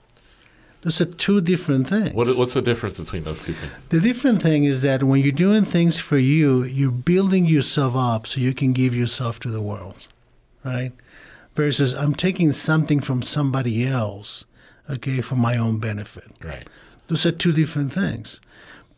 Those 0.82 1.00
are 1.00 1.06
two 1.06 1.40
different 1.40 1.88
things. 1.88 2.14
What, 2.14 2.28
what's 2.38 2.54
the 2.54 2.62
difference 2.62 3.00
between 3.00 3.24
those 3.24 3.44
two 3.44 3.52
things? 3.52 3.88
The 3.88 4.00
different 4.00 4.40
thing 4.40 4.64
is 4.64 4.82
that 4.82 5.02
when 5.02 5.20
you're 5.22 5.32
doing 5.32 5.64
things 5.64 5.98
for 5.98 6.18
you, 6.18 6.62
you're 6.62 6.92
building 6.92 7.44
yourself 7.46 7.96
up 7.96 8.26
so 8.28 8.40
you 8.40 8.54
can 8.54 8.72
give 8.72 8.94
yourself 8.94 9.40
to 9.40 9.50
the 9.50 9.60
world, 9.60 10.06
right? 10.64 10.92
Versus 11.56 11.94
I'm 11.94 12.14
taking 12.14 12.52
something 12.52 13.00
from 13.00 13.22
somebody 13.22 13.86
else, 13.86 14.44
okay, 14.88 15.20
for 15.20 15.34
my 15.34 15.56
own 15.56 15.78
benefit. 15.78 16.30
Right. 16.44 16.68
Those 17.08 17.26
are 17.26 17.32
two 17.32 17.52
different 17.52 17.92
things. 17.92 18.40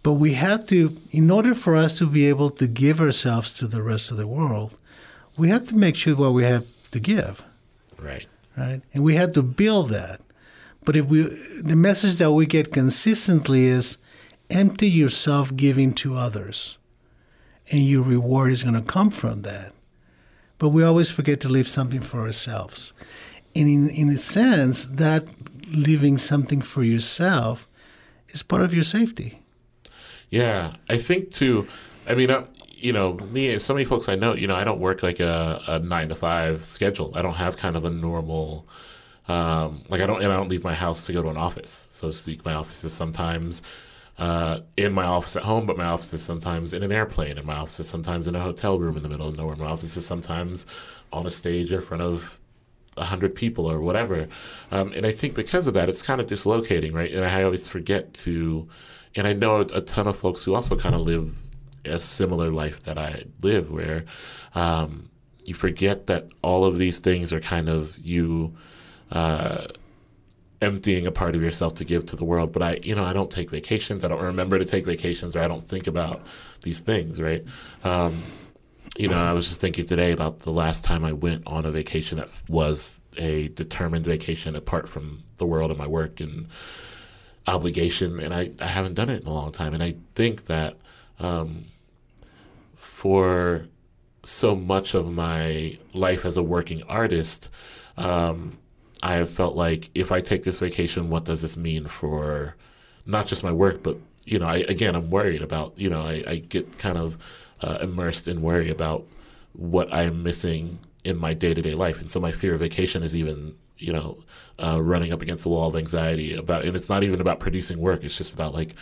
But 0.02 0.14
we 0.14 0.34
have 0.34 0.66
to, 0.66 0.96
in 1.12 1.30
order 1.30 1.54
for 1.54 1.76
us 1.76 1.96
to 1.98 2.06
be 2.06 2.26
able 2.28 2.50
to 2.50 2.66
give 2.66 3.00
ourselves 3.00 3.54
to 3.58 3.66
the 3.66 3.82
rest 3.82 4.10
of 4.10 4.18
the 4.18 4.26
world, 4.26 4.78
we 5.38 5.48
have 5.48 5.66
to 5.68 5.76
make 5.78 5.96
sure 5.96 6.14
what 6.14 6.34
we 6.34 6.44
have 6.44 6.66
to 6.90 7.00
give, 7.00 7.42
Right. 7.98 8.26
right? 8.56 8.82
And 8.92 9.02
we 9.04 9.14
have 9.14 9.32
to 9.34 9.42
build 9.42 9.88
that. 9.90 10.20
But 10.84 10.96
if 10.96 11.06
we, 11.06 11.22
the 11.62 11.76
message 11.76 12.16
that 12.16 12.32
we 12.32 12.46
get 12.46 12.72
consistently 12.72 13.66
is 13.66 13.98
empty 14.50 14.88
yourself 14.88 15.54
giving 15.54 15.92
to 15.94 16.16
others, 16.16 16.78
and 17.70 17.82
your 17.82 18.02
reward 18.02 18.52
is 18.52 18.64
going 18.64 18.74
to 18.74 18.92
come 18.92 19.10
from 19.10 19.42
that. 19.42 19.72
But 20.58 20.70
we 20.70 20.82
always 20.82 21.10
forget 21.10 21.40
to 21.40 21.48
leave 21.48 21.68
something 21.68 22.00
for 22.00 22.20
ourselves. 22.20 22.92
And 23.54 23.68
in, 23.68 23.90
in 23.90 24.08
a 24.08 24.18
sense, 24.18 24.86
that 24.86 25.30
leaving 25.72 26.18
something 26.18 26.60
for 26.60 26.82
yourself 26.82 27.68
is 28.28 28.42
part 28.42 28.62
of 28.62 28.74
your 28.74 28.84
safety. 28.84 29.40
Yeah, 30.30 30.76
I 30.88 30.96
think 30.96 31.30
too. 31.30 31.66
I 32.06 32.14
mean, 32.14 32.30
I, 32.30 32.44
you 32.68 32.92
know, 32.92 33.14
me 33.14 33.50
and 33.52 33.60
so 33.60 33.74
many 33.74 33.84
folks 33.84 34.08
I 34.08 34.16
know, 34.16 34.34
you 34.34 34.46
know, 34.46 34.56
I 34.56 34.64
don't 34.64 34.80
work 34.80 35.02
like 35.02 35.20
a, 35.20 35.60
a 35.66 35.78
nine 35.80 36.08
to 36.08 36.14
five 36.14 36.64
schedule. 36.64 37.12
I 37.14 37.22
don't 37.22 37.34
have 37.34 37.56
kind 37.56 37.76
of 37.76 37.84
a 37.84 37.90
normal, 37.90 38.66
um, 39.30 39.82
like 39.88 40.00
I 40.00 40.06
don't, 40.06 40.22
and 40.22 40.32
I 40.32 40.36
don't 40.36 40.48
leave 40.48 40.64
my 40.64 40.74
house 40.74 41.06
to 41.06 41.12
go 41.12 41.22
to 41.22 41.28
an 41.28 41.36
office, 41.36 41.88
so 41.90 42.08
to 42.08 42.12
speak. 42.12 42.44
My 42.44 42.54
office 42.54 42.82
is 42.84 42.92
sometimes 42.92 43.62
uh, 44.18 44.60
in 44.76 44.92
my 44.92 45.04
office 45.04 45.36
at 45.36 45.44
home, 45.44 45.66
but 45.66 45.76
my 45.76 45.84
office 45.84 46.12
is 46.12 46.22
sometimes 46.22 46.72
in 46.72 46.82
an 46.82 46.92
airplane, 46.92 47.38
and 47.38 47.46
my 47.46 47.56
office 47.56 47.80
is 47.80 47.88
sometimes 47.88 48.26
in 48.26 48.34
a 48.34 48.40
hotel 48.40 48.78
room 48.78 48.96
in 48.96 49.02
the 49.02 49.08
middle 49.08 49.28
of 49.28 49.36
nowhere. 49.36 49.56
My 49.56 49.66
office 49.66 49.96
is 49.96 50.04
sometimes 50.04 50.66
on 51.12 51.26
a 51.26 51.30
stage 51.30 51.70
in 51.72 51.80
front 51.80 52.02
of 52.02 52.40
a 52.96 53.04
hundred 53.04 53.34
people 53.34 53.70
or 53.70 53.80
whatever. 53.80 54.28
Um, 54.72 54.92
and 54.92 55.06
I 55.06 55.12
think 55.12 55.34
because 55.34 55.66
of 55.68 55.74
that, 55.74 55.88
it's 55.88 56.02
kind 56.02 56.20
of 56.20 56.26
dislocating, 56.26 56.92
right? 56.92 57.12
And 57.12 57.24
I 57.24 57.44
always 57.44 57.66
forget 57.66 58.12
to, 58.24 58.68
and 59.14 59.26
I 59.26 59.32
know 59.32 59.60
a 59.60 59.80
ton 59.80 60.08
of 60.08 60.16
folks 60.16 60.44
who 60.44 60.54
also 60.54 60.76
kind 60.76 60.94
of 60.94 61.02
live 61.02 61.40
a 61.84 62.00
similar 62.00 62.50
life 62.50 62.82
that 62.82 62.98
I 62.98 63.24
live, 63.40 63.70
where 63.70 64.04
um, 64.54 65.08
you 65.46 65.54
forget 65.54 66.08
that 66.08 66.28
all 66.42 66.64
of 66.64 66.78
these 66.78 66.98
things 66.98 67.32
are 67.32 67.40
kind 67.40 67.68
of 67.68 67.96
you. 67.98 68.54
Uh, 69.10 69.66
emptying 70.62 71.06
a 71.06 71.12
part 71.12 71.34
of 71.34 71.42
yourself 71.42 71.74
to 71.74 71.84
give 71.84 72.04
to 72.06 72.16
the 72.16 72.24
world. 72.24 72.52
But 72.52 72.62
i 72.62 72.78
you 72.82 72.94
know 72.94 73.04
i 73.04 73.12
don't 73.12 73.30
take 73.30 73.50
vacations. 73.50 74.04
I 74.04 74.08
don't 74.08 74.22
remember 74.22 74.58
to 74.58 74.64
take 74.64 74.84
vacations 74.84 75.34
or 75.34 75.42
i 75.42 75.48
don't 75.48 75.66
think 75.68 75.86
about 75.86 76.22
these 76.62 76.80
things 76.80 77.20
right? 77.20 77.44
Um, 77.84 78.22
you 78.98 79.08
know 79.08 79.16
i 79.18 79.32
was 79.32 79.48
just 79.48 79.60
thinking 79.60 79.86
today 79.86 80.10
about 80.12 80.40
the 80.40 80.50
last 80.50 80.84
time 80.84 81.04
i 81.04 81.12
went 81.12 81.46
on 81.46 81.64
a 81.64 81.70
vacation 81.70 82.18
that 82.18 82.28
was 82.48 83.02
a 83.18 83.48
determined 83.48 84.04
vacation 84.04 84.56
apart 84.56 84.88
from 84.88 85.22
the 85.36 85.46
world 85.46 85.70
and 85.70 85.78
my 85.78 85.86
work 85.86 86.20
and 86.20 86.48
obligation. 87.46 88.20
And 88.20 88.34
i, 88.34 88.50
I 88.60 88.66
haven't 88.66 88.94
done 88.94 89.08
it 89.08 89.22
in 89.22 89.28
a 89.28 89.32
long 89.32 89.52
time. 89.52 89.74
And 89.74 89.82
i 89.82 89.94
think 90.14 90.46
that 90.46 90.76
um, 91.18 91.66
for 92.74 93.66
so 94.22 94.54
much 94.54 94.94
of 94.94 95.10
my 95.12 95.78
life 95.94 96.26
as 96.26 96.36
a 96.36 96.42
working 96.42 96.82
artist 96.84 97.50
um, 97.96 98.58
I 99.02 99.14
have 99.14 99.30
felt 99.30 99.56
like 99.56 99.90
if 99.94 100.12
I 100.12 100.20
take 100.20 100.42
this 100.42 100.58
vacation, 100.58 101.10
what 101.10 101.24
does 101.24 101.42
this 101.42 101.56
mean 101.56 101.84
for 101.84 102.56
not 103.06 103.26
just 103.26 103.42
my 103.42 103.52
work, 103.52 103.82
but 103.82 103.96
you 104.26 104.38
know, 104.38 104.46
I, 104.46 104.58
again, 104.58 104.94
I'm 104.94 105.10
worried 105.10 105.42
about 105.42 105.78
you 105.78 105.88
know, 105.88 106.02
I, 106.02 106.22
I 106.26 106.36
get 106.36 106.78
kind 106.78 106.98
of 106.98 107.16
uh, 107.62 107.78
immersed 107.80 108.28
in 108.28 108.42
worry 108.42 108.70
about 108.70 109.06
what 109.52 109.92
I'm 109.92 110.22
missing 110.22 110.78
in 111.04 111.16
my 111.16 111.34
day 111.34 111.54
to 111.54 111.62
day 111.62 111.74
life. 111.74 112.00
And 112.00 112.10
so 112.10 112.20
my 112.20 112.30
fear 112.30 112.54
of 112.54 112.60
vacation 112.60 113.02
is 113.02 113.16
even, 113.16 113.54
you 113.78 113.92
know, 113.92 114.18
uh, 114.62 114.80
running 114.82 115.12
up 115.12 115.22
against 115.22 115.44
the 115.44 115.50
wall 115.50 115.68
of 115.68 115.76
anxiety 115.76 116.34
about, 116.34 116.64
and 116.64 116.76
it's 116.76 116.88
not 116.88 117.02
even 117.02 117.20
about 117.20 117.40
producing 117.40 117.78
work. 117.78 118.04
It's 118.04 118.18
just 118.18 118.34
about 118.34 118.54
like, 118.54 118.74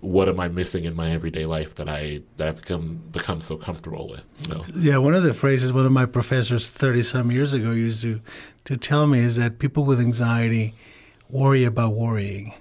what 0.00 0.28
am 0.28 0.38
I 0.40 0.48
missing 0.48 0.84
in 0.84 0.94
my 0.96 1.10
everyday 1.10 1.46
life 1.46 1.74
that 1.76 1.88
I 1.88 2.22
that 2.36 2.48
I've 2.48 2.60
become 2.60 3.00
become 3.12 3.40
so 3.40 3.56
comfortable 3.56 4.08
with? 4.08 4.26
You 4.42 4.54
know? 4.54 4.64
Yeah, 4.76 4.96
one 4.98 5.14
of 5.14 5.22
the 5.22 5.34
phrases 5.34 5.72
one 5.72 5.86
of 5.86 5.92
my 5.92 6.06
professors 6.06 6.70
thirty 6.70 7.02
some 7.02 7.30
years 7.30 7.54
ago 7.54 7.70
used 7.70 8.02
to 8.02 8.20
to 8.64 8.76
tell 8.76 9.06
me 9.06 9.18
is 9.20 9.36
that 9.36 9.58
people 9.58 9.84
with 9.84 10.00
anxiety 10.00 10.74
worry 11.30 11.64
about 11.64 11.94
worrying, 11.94 12.54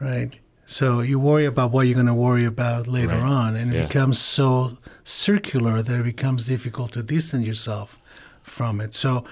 right? 0.00 0.30
So 0.66 1.00
you 1.00 1.18
worry 1.18 1.46
about 1.46 1.70
what 1.70 1.86
you're 1.86 1.94
going 1.94 2.06
to 2.06 2.14
worry 2.14 2.44
about 2.44 2.86
later 2.86 3.14
Right. 3.16 3.22
on, 3.22 3.56
and 3.56 3.72
it 3.72 3.76
Yeah. 3.76 3.86
becomes 3.86 4.18
so 4.18 4.76
circular 5.04 5.82
that 5.82 6.00
it 6.00 6.04
becomes 6.04 6.46
difficult 6.46 6.92
to 6.92 7.02
distance 7.02 7.46
yourself 7.46 7.98
from 8.42 8.80
it. 8.80 8.94
So. 8.94 9.24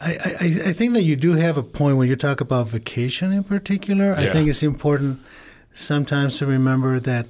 I, 0.00 0.10
I, 0.40 0.44
I 0.70 0.72
think 0.72 0.92
that 0.94 1.02
you 1.04 1.14
do 1.14 1.34
have 1.34 1.56
a 1.56 1.62
point 1.62 1.96
when 1.98 2.08
you 2.08 2.16
talk 2.16 2.40
about 2.40 2.68
vacation 2.68 3.32
in 3.32 3.44
particular. 3.44 4.12
I 4.18 4.26
think 4.26 4.48
it's 4.48 4.64
important 4.64 5.20
sometimes 5.74 6.38
to 6.38 6.46
remember 6.46 6.98
that 7.00 7.26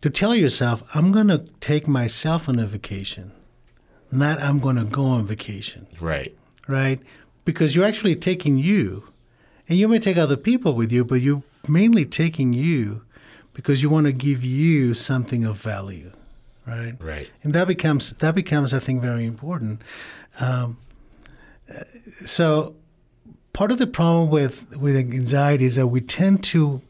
to 0.00 0.08
tell 0.08 0.34
yourself, 0.34 0.82
I'm 0.94 1.12
going 1.12 1.28
to 1.28 1.44
take 1.60 1.86
myself 1.86 2.48
on 2.48 2.58
a 2.58 2.66
vacation, 2.66 3.32
not 4.10 4.40
I'm 4.40 4.58
going 4.58 4.76
to 4.76 4.84
go 4.84 5.04
on 5.04 5.26
vacation, 5.26 5.86
Right. 6.00 6.34
right? 6.66 7.00
Because 7.44 7.76
you're 7.76 7.84
actually 7.84 8.14
taking 8.16 8.56
you, 8.56 9.04
and 9.68 9.78
you 9.78 9.88
may 9.88 9.98
take 9.98 10.16
other 10.16 10.36
people 10.38 10.74
with 10.74 10.90
you, 10.90 11.04
but 11.04 11.20
you're 11.20 11.42
mainly 11.68 12.04
taking 12.06 12.52
you 12.54 13.02
because 13.52 13.82
you 13.82 13.90
want 13.90 14.06
to 14.06 14.12
give 14.12 14.42
you 14.42 14.94
something 14.94 15.44
of 15.44 15.60
value, 15.60 16.12
right? 16.66 16.94
Right. 17.00 17.28
and 17.42 17.52
that 17.54 17.66
becomes 17.68 18.10
that 18.14 18.34
becomes 18.34 18.72
I 18.72 18.78
think 18.78 19.02
very 19.02 19.26
important. 19.26 19.82
Um, 20.40 20.78
so 22.24 22.74
part 23.52 23.70
of 23.70 23.78
the 23.78 23.86
problem 23.86 24.30
with 24.30 24.64
with 24.78 24.96
anxiety 24.96 25.64
is 25.66 25.76
that 25.76 25.88
we 25.88 26.00
tend 26.00 26.42
to 26.44 26.80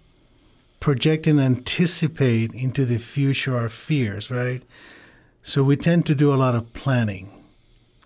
project 0.80 1.26
and 1.26 1.38
anticipate 1.38 2.52
into 2.52 2.84
the 2.84 2.98
future 2.98 3.56
our 3.56 3.68
fears, 3.68 4.30
right? 4.30 4.62
So 5.42 5.62
we 5.62 5.76
tend 5.76 6.06
to 6.06 6.14
do 6.14 6.32
a 6.32 6.36
lot 6.36 6.54
of 6.54 6.72
planning 6.72 7.44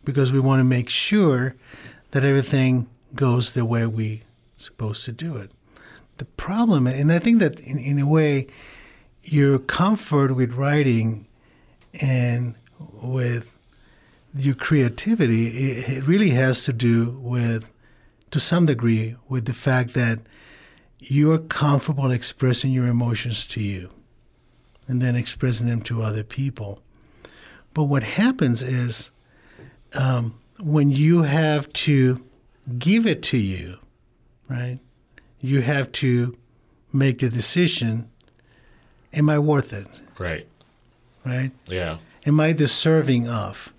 because 0.04 0.32
we 0.32 0.40
want 0.40 0.60
to 0.60 0.64
make 0.64 0.88
sure 0.88 1.54
that 2.10 2.24
everything 2.24 2.88
goes 3.14 3.54
the 3.54 3.64
way 3.64 3.86
we 3.86 4.22
supposed 4.56 5.04
to 5.04 5.12
do 5.12 5.36
it. 5.36 5.52
The 6.18 6.24
problem, 6.24 6.86
and 6.86 7.10
I 7.10 7.18
think 7.18 7.40
that 7.40 7.60
in, 7.60 7.78
in 7.78 7.98
a 7.98 8.06
way, 8.06 8.46
your 9.22 9.58
comfort 9.58 10.34
with 10.34 10.54
writing 10.54 11.26
and 12.00 12.54
with 13.02 13.52
your 14.36 14.54
creativity, 14.54 15.46
it, 15.46 15.88
it 15.88 16.06
really 16.06 16.30
has 16.30 16.64
to 16.64 16.72
do 16.72 17.10
with, 17.20 17.70
to 18.30 18.38
some 18.38 18.66
degree, 18.66 19.16
with 19.28 19.46
the 19.46 19.54
fact 19.54 19.94
that 19.94 20.20
you're 21.11 21.38
comfortable 21.38 22.11
expressing 22.11 22.73
your 22.73 22.87
emotions 22.87 23.46
to 23.48 23.61
you 23.61 23.90
and 24.88 25.00
then 25.02 25.16
expressing 25.16 25.68
them 25.68 25.81
to 25.83 26.02
other 26.02 26.22
people. 26.22 26.81
But 27.72 27.85
what 27.85 28.02
happens 28.02 28.62
is 28.62 29.11
um, 29.94 30.35
when 30.61 30.90
you 30.90 31.22
have 31.22 31.72
to 31.74 32.24
give 32.78 33.07
it 33.07 33.22
to 33.24 33.37
you, 33.37 33.76
right? 34.48 34.78
You 35.40 35.61
have 35.62 35.90
to 35.92 36.37
make 36.92 37.18
the 37.18 37.28
decision 37.28 38.09
am 39.12 39.28
I 39.28 39.38
worth 39.38 39.72
it, 39.72 39.87
Right. 40.18 40.46
right? 41.24 41.50
Yeah. 41.68 41.98
am 42.26 42.40
I 42.40 42.52
deserving 42.52 43.28
of? 43.28 43.72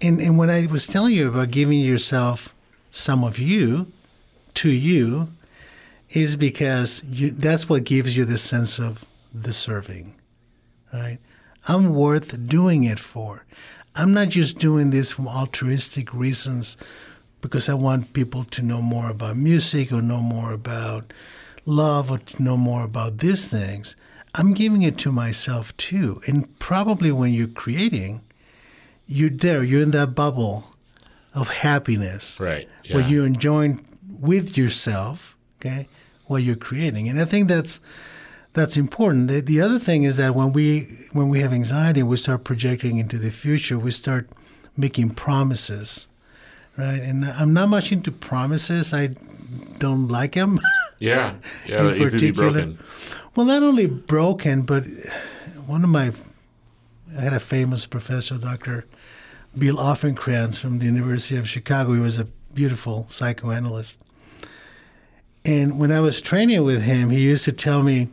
And 0.00 0.20
and 0.20 0.38
when 0.38 0.50
I 0.50 0.66
was 0.66 0.86
telling 0.86 1.14
you 1.14 1.28
about 1.28 1.50
giving 1.50 1.78
yourself 1.80 2.54
some 2.90 3.22
of 3.24 3.38
you 3.38 3.92
to 4.54 4.68
you, 4.70 5.28
is 6.14 6.36
because 6.36 7.02
you 7.04 7.30
that's 7.30 7.68
what 7.68 7.84
gives 7.84 8.16
you 8.16 8.24
the 8.24 8.38
sense 8.38 8.78
of 8.78 9.04
deserving, 9.38 10.14
right? 10.92 11.18
I'm 11.68 11.94
worth 11.94 12.46
doing 12.46 12.84
it 12.84 12.98
for. 12.98 13.44
I'm 13.94 14.12
not 14.12 14.28
just 14.30 14.58
doing 14.58 14.90
this 14.90 15.12
from 15.12 15.28
altruistic 15.28 16.12
reasons 16.14 16.76
because 17.40 17.68
I 17.68 17.74
want 17.74 18.12
people 18.12 18.44
to 18.44 18.62
know 18.62 18.80
more 18.82 19.10
about 19.10 19.36
music 19.36 19.92
or 19.92 20.00
know 20.02 20.20
more 20.20 20.52
about 20.52 21.12
love 21.66 22.10
or 22.10 22.18
to 22.18 22.42
know 22.42 22.56
more 22.56 22.84
about 22.84 23.18
these 23.18 23.48
things. 23.48 23.96
I'm 24.34 24.54
giving 24.54 24.82
it 24.82 24.96
to 24.98 25.12
myself 25.12 25.76
too. 25.76 26.20
And 26.26 26.58
probably 26.58 27.12
when 27.12 27.32
you're 27.32 27.48
creating, 27.48 28.22
you're 29.06 29.30
there, 29.30 29.62
you're 29.62 29.82
in 29.82 29.90
that 29.90 30.14
bubble 30.14 30.70
of 31.34 31.48
happiness 31.48 32.40
Right. 32.40 32.68
Yeah. 32.84 32.96
where 32.96 33.06
you're 33.06 33.26
enjoying 33.26 33.80
with 34.20 34.56
yourself, 34.56 35.36
okay, 35.60 35.88
what 36.32 36.42
you're 36.42 36.56
creating. 36.56 37.08
And 37.08 37.20
I 37.20 37.24
think 37.24 37.48
that's 37.48 37.80
that's 38.54 38.76
important. 38.76 39.28
The, 39.28 39.40
the 39.40 39.60
other 39.60 39.78
thing 39.78 40.02
is 40.04 40.16
that 40.16 40.34
when 40.34 40.52
we 40.52 40.88
when 41.12 41.28
we 41.28 41.40
have 41.40 41.52
anxiety 41.52 42.00
and 42.00 42.08
we 42.08 42.16
start 42.16 42.44
projecting 42.44 42.98
into 42.98 43.18
the 43.18 43.30
future, 43.30 43.78
we 43.78 43.90
start 43.92 44.28
making 44.76 45.10
promises, 45.10 46.08
right? 46.76 47.00
And 47.00 47.24
I'm 47.24 47.52
not 47.52 47.68
much 47.68 47.92
into 47.92 48.10
promises. 48.10 48.92
I 48.92 49.10
don't 49.78 50.08
like 50.08 50.32
them. 50.32 50.58
yeah. 50.98 51.34
Yeah. 51.66 51.80
in 51.80 51.86
They're 51.86 51.96
easy 52.06 52.18
to 52.18 52.24
be 52.26 52.32
particular. 52.32 52.52
broken. 52.52 52.78
well, 53.36 53.46
not 53.46 53.62
only 53.62 53.86
broken, 53.86 54.62
but 54.62 54.84
one 55.66 55.84
of 55.84 55.90
my 55.90 56.10
I 57.16 57.20
had 57.20 57.34
a 57.34 57.40
famous 57.40 57.84
professor, 57.86 58.38
Dr. 58.38 58.86
Bill 59.58 59.76
Offenkrantz 59.76 60.58
from 60.58 60.78
the 60.78 60.86
University 60.86 61.36
of 61.36 61.46
Chicago. 61.46 61.92
He 61.92 62.00
was 62.00 62.18
a 62.18 62.24
beautiful 62.54 63.06
psychoanalyst. 63.08 64.00
And 65.44 65.78
when 65.78 65.90
I 65.90 66.00
was 66.00 66.20
training 66.20 66.62
with 66.64 66.82
him, 66.82 67.10
he 67.10 67.20
used 67.20 67.44
to 67.46 67.52
tell 67.52 67.82
me, 67.82 68.08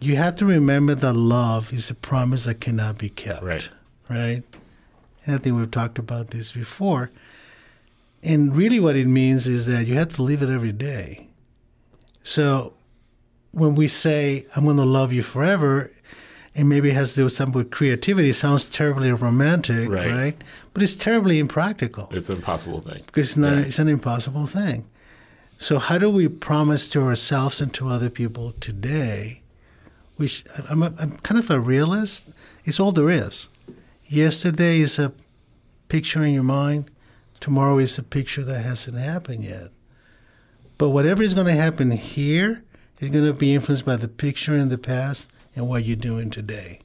you 0.00 0.16
have 0.16 0.36
to 0.36 0.46
remember 0.46 0.94
that 0.94 1.12
love 1.14 1.72
is 1.72 1.90
a 1.90 1.94
promise 1.94 2.44
that 2.44 2.60
cannot 2.60 2.98
be 2.98 3.08
kept. 3.08 3.42
Right. 3.42 3.68
Right? 4.08 4.42
And 5.24 5.34
I 5.34 5.38
think 5.38 5.56
we've 5.56 5.70
talked 5.70 5.98
about 5.98 6.28
this 6.28 6.52
before. 6.52 7.10
And 8.22 8.56
really, 8.56 8.80
what 8.80 8.96
it 8.96 9.06
means 9.06 9.46
is 9.46 9.66
that 9.66 9.86
you 9.86 9.94
have 9.94 10.14
to 10.16 10.22
live 10.22 10.42
it 10.42 10.48
every 10.48 10.72
day. 10.72 11.28
So 12.22 12.72
when 13.52 13.74
we 13.74 13.88
say, 13.88 14.46
I'm 14.56 14.64
going 14.64 14.76
to 14.78 14.84
love 14.84 15.12
you 15.12 15.22
forever, 15.22 15.90
and 16.54 16.68
maybe 16.68 16.90
it 16.90 16.94
has 16.94 17.10
to 17.10 17.16
do 17.16 17.24
with 17.24 17.32
something 17.34 17.58
with 17.58 17.70
creativity, 17.70 18.30
it 18.30 18.34
sounds 18.34 18.68
terribly 18.70 19.12
romantic, 19.12 19.88
Right. 19.90 20.10
right? 20.10 20.44
But 20.72 20.82
it's 20.82 20.94
terribly 20.94 21.38
impractical 21.38 22.08
It's 22.10 22.30
an 22.30 22.36
impossible 22.36 22.80
thing. 22.80 23.02
because 23.06 23.28
it's 23.28 23.36
not 23.36 23.52
Right. 23.56 23.66
it's 23.66 23.78
an 23.78 23.88
impossible 23.88 24.46
thing. 24.46 24.84
So 25.58 25.78
how 25.78 25.98
do 25.98 26.10
we 26.10 26.28
promise 26.28 26.88
to 26.90 27.02
ourselves 27.02 27.60
and 27.60 27.72
to 27.74 27.88
other 27.88 28.10
people 28.10 28.52
today? 28.60 29.42
Which 30.16 30.44
I'm, 30.68 30.82
a, 30.82 30.92
I'm 30.98 31.12
kind 31.18 31.38
of 31.38 31.50
a 31.50 31.58
realist. 31.60 32.30
It's 32.64 32.78
all 32.80 32.92
there 32.92 33.10
is. 33.10 33.48
Yesterday 34.06 34.80
is 34.80 34.98
a 34.98 35.12
picture 35.88 36.24
in 36.24 36.34
your 36.34 36.42
mind. 36.42 36.90
Tomorrow 37.40 37.78
is 37.78 37.98
a 37.98 38.02
picture 38.02 38.44
that 38.44 38.60
hasn't 38.60 38.98
happened 38.98 39.44
yet. 39.44 39.70
But 40.78 40.90
whatever 40.90 41.22
is 41.22 41.34
going 41.34 41.46
to 41.46 41.52
happen 41.52 41.90
here 41.90 42.62
is 43.00 43.10
going 43.10 43.26
to 43.26 43.38
be 43.38 43.54
influenced 43.54 43.86
by 43.86 43.96
the 43.96 44.08
picture 44.08 44.56
in 44.56 44.68
the 44.68 44.78
past 44.78 45.30
and 45.54 45.68
what 45.68 45.84
you're 45.84 45.96
doing 45.96 46.30
today. 46.30 46.80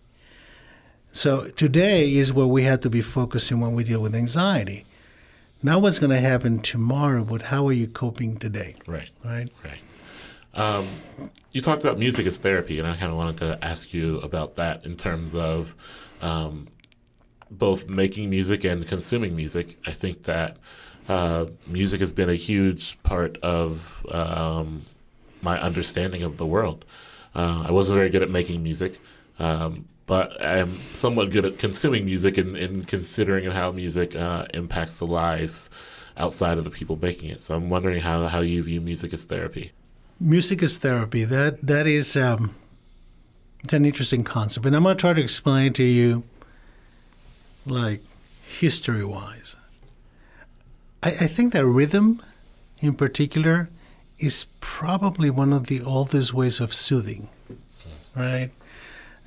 So 1.11 1.47
today 1.49 2.13
is 2.13 2.31
where 2.31 2.47
we 2.47 2.63
have 2.63 2.81
to 2.81 2.89
be 2.89 3.01
focusing 3.01 3.59
when 3.59 3.73
we 3.73 3.83
deal 3.83 3.99
with 3.99 4.15
anxiety. 4.15 4.85
Not 5.63 5.81
what's 5.81 5.99
going 5.99 6.09
to 6.09 6.19
happen 6.19 6.59
tomorrow, 6.59 7.23
but 7.23 7.41
how 7.43 7.67
are 7.67 7.73
you 7.73 7.87
coping 7.87 8.37
today, 8.37 8.75
Right. 8.87 9.09
right? 9.23 9.49
Right. 9.63 9.79
Um, 10.53 10.87
you 11.53 11.61
talked 11.61 11.81
about 11.81 11.97
music 11.99 12.25
as 12.25 12.37
therapy, 12.37 12.79
and 12.79 12.87
I 12.87 12.95
kind 12.95 13.11
of 13.11 13.17
wanted 13.17 13.37
to 13.37 13.59
ask 13.63 13.93
you 13.93 14.17
about 14.19 14.55
that 14.55 14.85
in 14.85 14.95
terms 14.97 15.35
of 15.35 15.75
um, 16.21 16.67
both 17.49 17.87
making 17.87 18.29
music 18.29 18.63
and 18.65 18.85
consuming 18.87 19.35
music. 19.35 19.77
I 19.85 19.91
think 19.91 20.23
that 20.23 20.57
uh, 21.07 21.45
music 21.67 21.99
has 21.99 22.11
been 22.11 22.29
a 22.29 22.35
huge 22.35 23.01
part 23.03 23.37
of 23.39 24.05
um, 24.11 24.85
my 25.41 25.59
understanding 25.61 26.23
of 26.23 26.37
the 26.37 26.45
world. 26.45 26.85
Uh, 27.33 27.65
I 27.67 27.71
wasn't 27.71 27.97
very 27.97 28.09
good 28.09 28.21
at 28.23 28.29
making 28.29 28.61
music, 28.61 28.97
um, 29.39 29.87
but 30.05 30.43
I'm 30.43 30.79
somewhat 30.93 31.31
good 31.31 31.45
at 31.45 31.57
consuming 31.57 32.05
music 32.05 32.37
and, 32.37 32.55
and 32.57 32.87
considering 32.87 33.49
how 33.49 33.71
music 33.71 34.15
uh, 34.15 34.45
impacts 34.53 34.99
the 34.99 35.07
lives 35.07 35.69
outside 36.17 36.57
of 36.57 36.63
the 36.63 36.69
people 36.69 36.97
making 37.01 37.29
it. 37.29 37.41
So 37.41 37.55
I'm 37.55 37.69
wondering 37.69 38.01
how, 38.01 38.27
how 38.27 38.41
you 38.41 38.61
view 38.63 38.81
music 38.81 39.13
as 39.13 39.25
therapy. 39.25 39.71
Music 40.19 40.61
is 40.61 40.77
therapy. 40.77 41.23
That 41.23 41.65
that 41.65 41.87
is 41.87 42.15
um, 42.15 42.53
it's 43.63 43.73
an 43.73 43.85
interesting 43.85 44.23
concept, 44.23 44.65
and 44.65 44.75
I'm 44.75 44.83
going 44.83 44.95
to 44.95 45.01
try 45.01 45.13
to 45.13 45.21
explain 45.21 45.73
to 45.73 45.83
you, 45.83 46.23
like 47.65 48.01
history 48.43 49.03
wise. 49.03 49.55
I, 51.01 51.09
I 51.09 51.27
think 51.27 51.53
that 51.53 51.65
rhythm, 51.65 52.21
in 52.81 52.93
particular, 52.93 53.69
is 54.19 54.45
probably 54.59 55.29
one 55.29 55.53
of 55.53 55.67
the 55.67 55.81
oldest 55.81 56.33
ways 56.33 56.59
of 56.59 56.73
soothing, 56.73 57.29
right? 58.15 58.51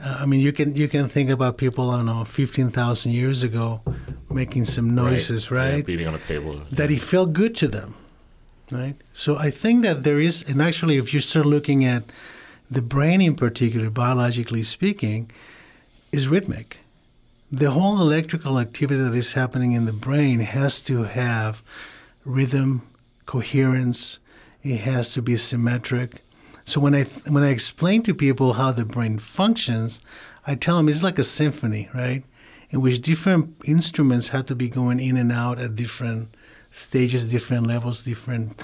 Uh, 0.05 0.19
I 0.21 0.27
mean, 0.27 0.41
you 0.41 0.53
can 0.53 0.75
you 0.75 0.87
can 0.89 1.09
think 1.09 1.31
about 1.31 1.57
people 1.57 1.91
I 1.91 1.97
don't 1.97 2.07
know, 2.07 2.25
fifteen 2.25 2.71
thousand 2.71 3.13
years 3.13 3.43
ago, 3.43 3.81
making 4.31 4.67
some 4.67 4.95
noises, 4.95 5.51
right? 5.51 5.77
Yeah, 5.77 5.83
beating 5.83 6.07
on 6.07 6.15
a 6.15 6.19
table. 6.19 6.61
That 6.71 6.91
it 6.91 7.01
felt 7.01 7.33
good 7.33 7.55
to 7.57 7.69
them, 7.69 7.95
right? 8.71 8.97
So 9.13 9.37
I 9.37 9.51
think 9.51 9.83
that 9.85 10.03
there 10.03 10.21
is, 10.21 10.45
and 10.49 10.61
actually, 10.61 10.99
if 10.99 11.15
you 11.15 11.21
start 11.21 11.47
looking 11.47 11.85
at 11.85 12.05
the 12.71 12.83
brain 12.83 13.23
in 13.23 13.35
particular, 13.35 13.89
biologically 13.89 14.63
speaking, 14.63 15.31
is 16.13 16.29
rhythmic. 16.29 16.81
The 17.51 17.71
whole 17.71 18.01
electrical 18.01 18.59
activity 18.59 19.01
that 19.01 19.15
is 19.15 19.35
happening 19.35 19.73
in 19.73 19.87
the 19.87 19.93
brain 19.93 20.41
has 20.41 20.83
to 20.83 21.05
have 21.05 21.63
rhythm, 22.25 22.83
coherence. 23.27 24.19
It 24.63 24.81
has 24.81 25.13
to 25.15 25.23
be 25.23 25.37
symmetric. 25.37 26.24
So 26.65 26.81
when 26.81 26.95
I 26.95 27.05
when 27.29 27.43
I 27.43 27.51
explain 27.51 28.03
to 28.05 28.15
people 28.15 28.55
how 28.55 28.73
the 28.73 28.85
brain 28.85 29.19
functions, 29.19 30.01
I 30.47 30.55
tell 30.55 30.77
them 30.77 30.89
it's 30.89 31.03
like 31.03 31.19
a 31.19 31.25
symphony, 31.25 31.89
right? 31.95 32.23
In 32.71 32.81
which 32.81 33.03
different 33.03 33.55
instruments 33.67 34.29
have 34.29 34.47
to 34.47 34.55
be 34.57 34.69
going 34.69 34.99
in 35.01 35.17
and 35.17 35.31
out 35.31 35.59
at 35.61 35.77
different 35.77 36.35
stages, 36.71 37.31
different 37.31 37.67
levels, 37.67 38.05
different 38.05 38.61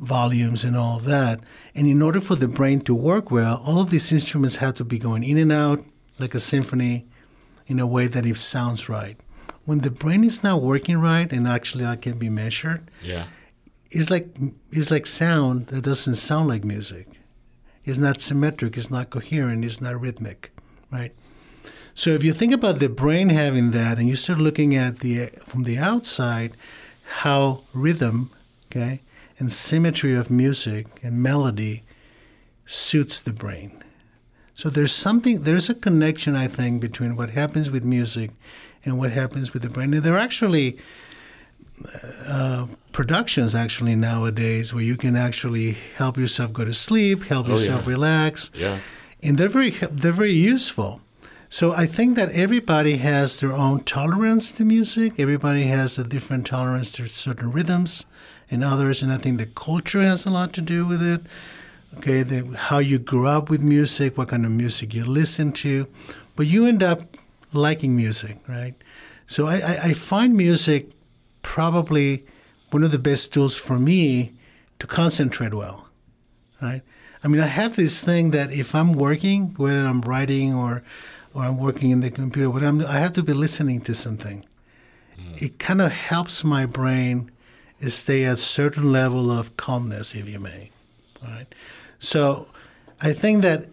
volumes, 0.00 0.64
and 0.64 0.76
all 0.76 0.98
of 0.98 1.04
that. 1.04 1.40
And 1.74 1.86
in 1.86 2.02
order 2.02 2.20
for 2.20 2.34
the 2.34 2.48
brain 2.48 2.80
to 2.82 2.94
work 2.94 3.30
well, 3.30 3.62
all 3.64 3.80
of 3.80 3.90
these 3.90 4.12
instruments 4.12 4.56
have 4.56 4.74
to 4.74 4.84
be 4.84 4.98
going 4.98 5.22
in 5.24 5.38
and 5.38 5.52
out 5.52 5.84
like 6.18 6.34
a 6.34 6.40
symphony 6.40 7.06
in 7.66 7.80
a 7.80 7.86
way 7.86 8.06
that 8.06 8.26
it 8.26 8.36
sounds 8.36 8.88
right. 8.88 9.16
When 9.64 9.78
the 9.78 9.90
brain 9.90 10.24
is 10.24 10.42
not 10.42 10.60
working 10.60 10.98
right, 10.98 11.32
and 11.32 11.48
actually 11.48 11.84
that 11.84 12.02
can 12.02 12.18
be 12.18 12.28
measured, 12.28 12.90
Yeah. 13.02 13.26
it's 13.90 14.10
like 14.10 14.28
it's 14.72 14.90
like 14.90 15.06
sound 15.06 15.68
that 15.68 15.82
doesn't 15.82 16.16
sound 16.16 16.48
like 16.48 16.64
music. 16.64 17.06
It's 17.84 17.98
not 17.98 18.20
symmetric. 18.20 18.76
It's 18.76 18.90
not 18.90 19.10
coherent. 19.10 19.64
It's 19.64 19.80
not 19.80 20.00
rhythmic, 20.00 20.50
right? 20.90 21.12
So 21.94 22.10
if 22.10 22.24
you 22.24 22.32
think 22.32 22.52
about 22.52 22.80
the 22.80 22.88
brain 22.88 23.28
having 23.28 23.70
that, 23.70 23.98
and 23.98 24.08
you 24.08 24.16
start 24.16 24.40
looking 24.40 24.74
at 24.74 24.98
the 24.98 25.26
from 25.44 25.62
the 25.62 25.78
outside, 25.78 26.56
how 27.20 27.62
rhythm, 27.72 28.30
okay, 28.66 29.00
and 29.38 29.52
symmetry 29.52 30.14
of 30.14 30.30
music 30.30 30.86
and 31.02 31.22
melody 31.22 31.82
suits 32.66 33.20
the 33.20 33.32
brain. 33.32 33.82
So 34.54 34.70
there's 34.70 34.92
something, 34.92 35.42
there's 35.42 35.68
a 35.68 35.74
connection, 35.74 36.36
I 36.36 36.46
think, 36.46 36.80
between 36.80 37.16
what 37.16 37.30
happens 37.30 37.70
with 37.70 37.84
music 37.84 38.30
and 38.84 38.98
what 38.98 39.10
happens 39.10 39.52
with 39.52 39.62
the 39.62 39.68
brain. 39.68 39.92
And 39.92 40.02
there 40.02 40.14
are 40.14 40.18
actually 40.18 40.78
uh, 42.26 42.66
productions 42.92 43.54
actually 43.54 43.96
nowadays 43.96 44.72
where 44.72 44.82
you 44.82 44.96
can 44.96 45.16
actually 45.16 45.76
help 45.96 46.16
yourself 46.16 46.52
go 46.52 46.64
to 46.64 46.74
sleep, 46.74 47.24
help 47.24 47.46
Oh, 47.48 47.52
yourself 47.52 47.82
yeah. 47.84 47.90
relax, 47.90 48.50
Yeah. 48.54 48.78
and 49.22 49.36
they're 49.38 49.48
very 49.48 49.70
they're 49.70 50.12
very 50.12 50.32
useful. 50.34 51.00
So 51.48 51.72
I 51.72 51.86
think 51.86 52.16
that 52.16 52.30
everybody 52.32 52.96
has 52.96 53.38
their 53.38 53.52
own 53.52 53.80
tolerance 53.84 54.50
to 54.52 54.64
music. 54.64 55.14
Everybody 55.18 55.64
has 55.64 55.98
a 55.98 56.04
different 56.04 56.46
tolerance 56.46 56.90
to 56.92 57.06
certain 57.06 57.52
rhythms 57.52 58.06
and 58.50 58.64
others, 58.64 59.02
and 59.02 59.12
I 59.12 59.18
think 59.18 59.38
the 59.38 59.46
culture 59.46 60.00
has 60.00 60.26
a 60.26 60.30
lot 60.30 60.52
to 60.54 60.60
do 60.60 60.84
with 60.86 61.02
it. 61.02 61.20
Okay, 61.98 62.24
the, 62.24 62.56
how 62.56 62.78
you 62.78 62.98
grew 62.98 63.28
up 63.28 63.50
with 63.50 63.62
music, 63.62 64.18
what 64.18 64.28
kind 64.28 64.44
of 64.44 64.50
music 64.50 64.92
you 64.94 65.04
listen 65.04 65.52
to, 65.52 65.86
but 66.34 66.46
you 66.46 66.66
end 66.66 66.82
up 66.82 67.00
liking 67.52 67.94
music, 67.94 68.36
right? 68.48 68.74
So 69.28 69.46
I, 69.46 69.56
I, 69.58 69.78
I 69.84 69.92
find 69.94 70.34
music 70.36 70.90
probably 71.44 72.24
one 72.70 72.82
of 72.82 72.90
the 72.90 72.98
best 72.98 73.32
tools 73.32 73.54
for 73.54 73.78
me 73.78 74.32
to 74.80 74.86
concentrate 74.88 75.54
well, 75.54 75.88
right? 76.60 76.82
I 77.22 77.28
mean, 77.28 77.40
I 77.40 77.46
have 77.46 77.76
this 77.76 78.02
thing 78.02 78.32
that 78.32 78.50
if 78.50 78.74
I'm 78.74 78.92
working, 78.92 79.54
whether 79.56 79.86
I'm 79.86 80.00
writing 80.00 80.52
or 80.52 80.82
or 81.32 81.42
I'm 81.42 81.58
working 81.58 81.90
in 81.90 82.00
the 82.00 82.10
computer, 82.10 82.48
but 82.48 82.62
I'm, 82.62 82.80
I 82.86 82.98
have 82.98 83.12
to 83.14 83.22
be 83.22 83.32
listening 83.32 83.80
to 83.82 83.94
something. 83.94 84.44
Hmm. 85.16 85.34
It 85.44 85.58
kind 85.58 85.80
of 85.80 85.90
helps 85.90 86.44
my 86.44 86.64
brain 86.64 87.30
stay 87.88 88.24
at 88.24 88.34
a 88.34 88.36
certain 88.36 88.92
level 88.92 89.32
of 89.32 89.56
calmness, 89.56 90.14
if 90.14 90.28
you 90.28 90.38
may. 90.38 90.70
Right. 91.22 91.46
So 91.98 92.46
I 93.00 93.12
think 93.14 93.42
that 93.42 93.68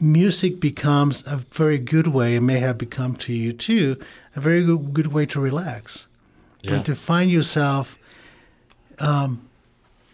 music 0.00 0.60
becomes 0.60 1.24
a 1.26 1.38
very 1.50 1.78
good 1.78 2.06
way, 2.06 2.36
and 2.36 2.46
may 2.46 2.60
have 2.60 2.78
become 2.78 3.16
to 3.16 3.32
you 3.32 3.52
too, 3.52 3.96
a 4.36 4.40
very 4.40 4.64
good, 4.64 4.94
good 4.94 5.08
way 5.08 5.26
to 5.26 5.40
relax 5.40 6.06
Yeah. 6.62 6.74
and 6.74 6.84
to 6.86 6.94
find 6.94 7.30
yourself 7.30 7.98
um, 8.98 9.48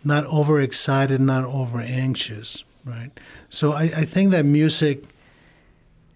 not 0.04 0.24
overexcited, 0.26 1.20
not 1.20 1.44
over 1.44 1.80
anxious, 1.80 2.64
right? 2.84 3.10
So 3.50 3.72
I, 3.72 3.82
I 3.84 4.04
think 4.04 4.30
that 4.30 4.44
music 4.46 5.04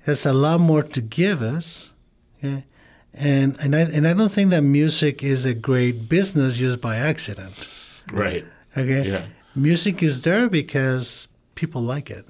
has 0.07 0.25
a 0.27 0.33
lot 0.33 0.61
more 0.61 0.83
to 0.83 1.01
give 1.01 1.43
us, 1.43 1.93
okay? 2.39 2.65
and 3.15 3.57
and 3.61 3.77
I 3.77 3.81
and 3.81 4.07
I 4.09 4.15
don't 4.15 4.33
think 4.33 4.51
that 4.51 4.63
music 4.63 5.23
is 5.23 5.45
a 5.45 5.55
great 5.55 6.09
business 6.09 6.59
used 6.59 6.81
by 6.81 6.97
accident. 6.97 7.69
Right. 8.11 8.45
Okay, 8.77 9.07
Yeah. 9.09 9.27
music 9.55 10.03
is 10.03 10.23
there 10.23 10.49
because 10.49 11.29
people 11.55 11.83
like 11.83 12.11
it. 12.11 12.25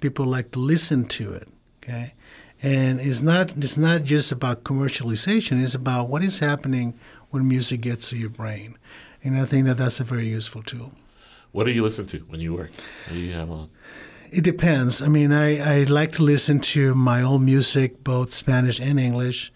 People 0.00 0.26
like 0.26 0.52
to 0.52 0.58
listen 0.60 1.04
to 1.06 1.32
it. 1.34 1.48
Okay, 1.82 2.14
and 2.62 3.00
it's 3.00 3.20
not 3.22 3.50
it's 3.56 3.76
not 3.76 4.04
just 4.04 4.30
about 4.32 4.62
commercialization. 4.64 5.60
It's 5.60 5.74
about 5.74 6.08
what 6.08 6.22
is 6.22 6.38
happening 6.38 6.94
when 7.32 7.48
music 7.48 7.80
gets 7.80 8.08
to 8.10 8.16
your 8.16 8.30
brain, 8.30 8.78
and 9.24 9.36
I 9.36 9.44
think 9.44 9.66
that 9.66 9.76
that's 9.76 9.98
a 10.00 10.04
very 10.04 10.28
useful 10.28 10.62
tool. 10.62 10.92
What 11.50 11.64
do 11.64 11.70
you 11.72 11.82
listen 11.82 12.06
to 12.06 12.18
when 12.28 12.40
you 12.40 12.54
work? 12.54 12.70
What 13.08 13.14
do 13.14 13.18
you 13.18 13.32
have 13.32 13.50
on? 13.50 13.68
It 14.30 14.44
depends. 14.44 15.02
I 15.02 15.08
mean, 15.08 15.32
I, 15.32 15.80
I 15.80 15.84
like 15.84 16.12
to 16.12 16.22
listen 16.22 16.60
to 16.60 16.94
my 16.94 17.20
old 17.22 17.42
music, 17.42 18.02
both 18.04 18.32
Spanish 18.32 18.80
and 18.80 18.98
English, 18.98 19.52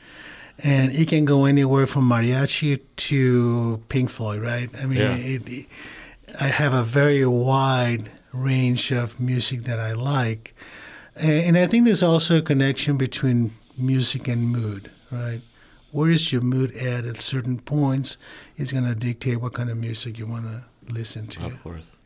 and 0.58 0.94
it 0.94 1.08
can 1.08 1.24
go 1.24 1.46
anywhere 1.46 1.86
from 1.86 2.08
mariachi 2.08 2.80
to 2.96 3.82
Pink 3.88 4.10
Floyd, 4.10 4.42
right? 4.42 4.68
I 4.82 4.84
mean, 4.86 4.98
Yeah. 4.98 5.16
it, 5.16 5.48
it, 5.48 5.66
I 6.40 6.48
have 6.48 6.74
a 6.74 6.82
very 6.82 7.24
wide 7.24 8.10
range 8.32 8.92
of 8.92 9.18
music 9.20 9.62
that 9.62 9.78
I 9.80 9.92
like, 9.94 10.54
and, 11.14 11.30
and 11.46 11.56
I 11.58 11.66
think 11.66 11.86
there's 11.86 12.02
also 12.02 12.36
a 12.38 12.42
connection 12.42 12.98
between 12.98 13.52
music 13.78 14.28
and 14.28 14.48
mood, 14.50 14.90
right? 15.10 15.40
Where 15.96 16.10
is 16.10 16.30
your 16.30 16.42
mood 16.42 16.76
at 16.76 17.06
at 17.06 17.16
certain 17.16 17.58
points? 17.58 18.18
Is 18.58 18.70
going 18.70 18.84
to 18.84 18.94
dictate 18.94 19.40
what 19.40 19.54
kind 19.54 19.70
of 19.70 19.78
music 19.78 20.18
you 20.18 20.26
want 20.26 20.44
to 20.44 20.62
listen 20.92 21.26
to. 21.28 21.46
Of 21.46 21.62
course. 21.62 22.02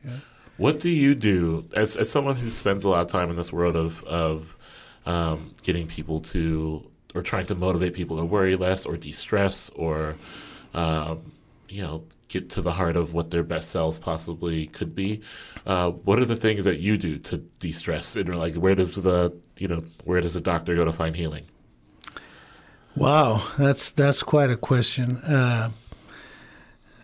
What 0.58 0.78
do 0.78 0.88
you 0.88 1.16
do 1.16 1.66
as 1.74 1.96
as 1.96 2.08
someone 2.08 2.36
who 2.36 2.50
spends 2.50 2.84
a 2.84 2.88
lot 2.88 3.00
of 3.00 3.08
time 3.08 3.30
in 3.30 3.36
this 3.36 3.52
world 3.52 3.74
of 3.74 4.04
of 4.04 4.56
um, 5.06 5.52
getting 5.64 5.88
people 5.88 6.20
to 6.20 6.88
or 7.16 7.22
trying 7.22 7.46
to 7.46 7.56
motivate 7.56 7.94
people 7.94 8.16
to 8.18 8.24
worry 8.24 8.54
less 8.54 8.86
or 8.86 8.96
de-stress 8.96 9.70
or 9.70 10.14
um, 10.72 11.32
you 11.68 11.82
know 11.82 12.04
get 12.28 12.48
to 12.50 12.62
the 12.62 12.70
heart 12.70 12.96
of 12.96 13.12
what 13.12 13.32
their 13.32 13.42
best 13.42 13.70
selves 13.70 13.98
possibly 13.98 14.66
could 14.66 14.94
be? 14.94 15.20
Uh, 15.66 15.90
what 15.90 16.20
are 16.20 16.24
the 16.24 16.36
things 16.36 16.62
that 16.64 16.78
you 16.78 16.96
do 16.96 17.18
to 17.18 17.38
de-stress? 17.38 18.14
And 18.14 18.38
like, 18.38 18.54
where 18.54 18.76
does 18.76 18.94
the 19.02 19.36
you 19.58 19.66
know 19.66 19.82
where 20.04 20.20
does 20.20 20.34
the 20.34 20.40
doctor 20.40 20.76
go 20.76 20.84
to 20.84 20.92
find 20.92 21.16
healing? 21.16 21.46
Wow, 23.00 23.42
that's 23.56 23.92
that's 23.92 24.22
quite 24.22 24.50
a 24.50 24.58
question. 24.58 25.16
Uh, 25.24 25.70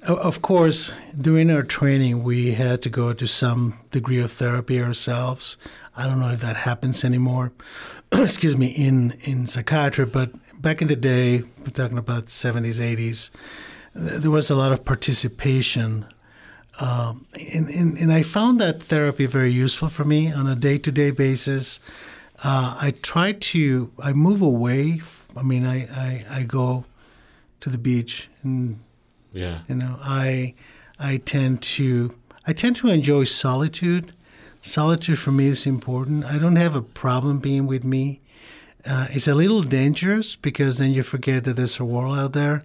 of 0.02 0.42
course, 0.42 0.92
during 1.18 1.50
our 1.50 1.62
training, 1.62 2.22
we 2.22 2.52
had 2.52 2.82
to 2.82 2.90
go 2.90 3.14
to 3.14 3.26
some 3.26 3.78
degree 3.92 4.20
of 4.20 4.30
therapy 4.30 4.78
ourselves. 4.78 5.56
I 5.96 6.06
don't 6.06 6.20
know 6.20 6.28
if 6.28 6.40
that 6.40 6.56
happens 6.56 7.02
anymore. 7.02 7.50
Excuse 8.12 8.58
me, 8.58 8.66
in 8.66 9.14
in 9.22 9.46
psychiatry, 9.46 10.04
but 10.04 10.32
back 10.60 10.82
in 10.82 10.88
the 10.88 10.96
day, 10.96 11.42
we're 11.60 11.70
talking 11.72 11.96
about 11.96 12.28
seventies, 12.28 12.78
eighties. 12.78 13.30
There 13.94 14.30
was 14.30 14.50
a 14.50 14.54
lot 14.54 14.72
of 14.72 14.84
participation 14.84 16.04
um, 16.78 17.24
and, 17.54 17.70
and, 17.70 17.96
and 17.96 18.12
I 18.12 18.22
found 18.22 18.60
that 18.60 18.82
therapy 18.82 19.24
very 19.24 19.50
useful 19.50 19.88
for 19.88 20.04
me 20.04 20.30
on 20.30 20.46
a 20.46 20.54
day 20.54 20.76
to 20.76 20.92
day 20.92 21.10
basis. 21.10 21.80
Uh, 22.44 22.76
I 22.78 22.90
try 23.00 23.32
to, 23.32 23.90
I 23.98 24.12
move 24.12 24.42
away. 24.42 25.00
I 25.36 25.42
mean, 25.42 25.66
I, 25.66 25.86
I, 25.86 26.24
I 26.30 26.42
go 26.42 26.84
to 27.60 27.70
the 27.70 27.78
beach 27.78 28.28
and, 28.42 28.80
Yeah, 29.32 29.60
you 29.68 29.74
know, 29.74 29.96
I, 30.00 30.54
I 30.98 31.18
tend 31.18 31.62
to, 31.62 32.14
I 32.46 32.52
tend 32.52 32.76
to 32.76 32.88
enjoy 32.88 33.24
solitude. 33.24 34.12
Solitude 34.62 35.18
for 35.18 35.32
me 35.32 35.46
is 35.46 35.66
important. 35.66 36.24
I 36.24 36.38
don't 36.38 36.56
have 36.56 36.74
a 36.74 36.82
problem 36.82 37.38
being 37.38 37.66
with 37.66 37.84
me. 37.84 38.20
Uh, 38.84 39.08
it's 39.10 39.26
a 39.26 39.34
little 39.34 39.62
dangerous 39.62 40.36
because 40.36 40.78
then 40.78 40.90
you 40.90 41.02
forget 41.02 41.44
that 41.44 41.56
there's 41.56 41.80
a 41.80 41.84
world 41.84 42.18
out 42.18 42.32
there, 42.32 42.62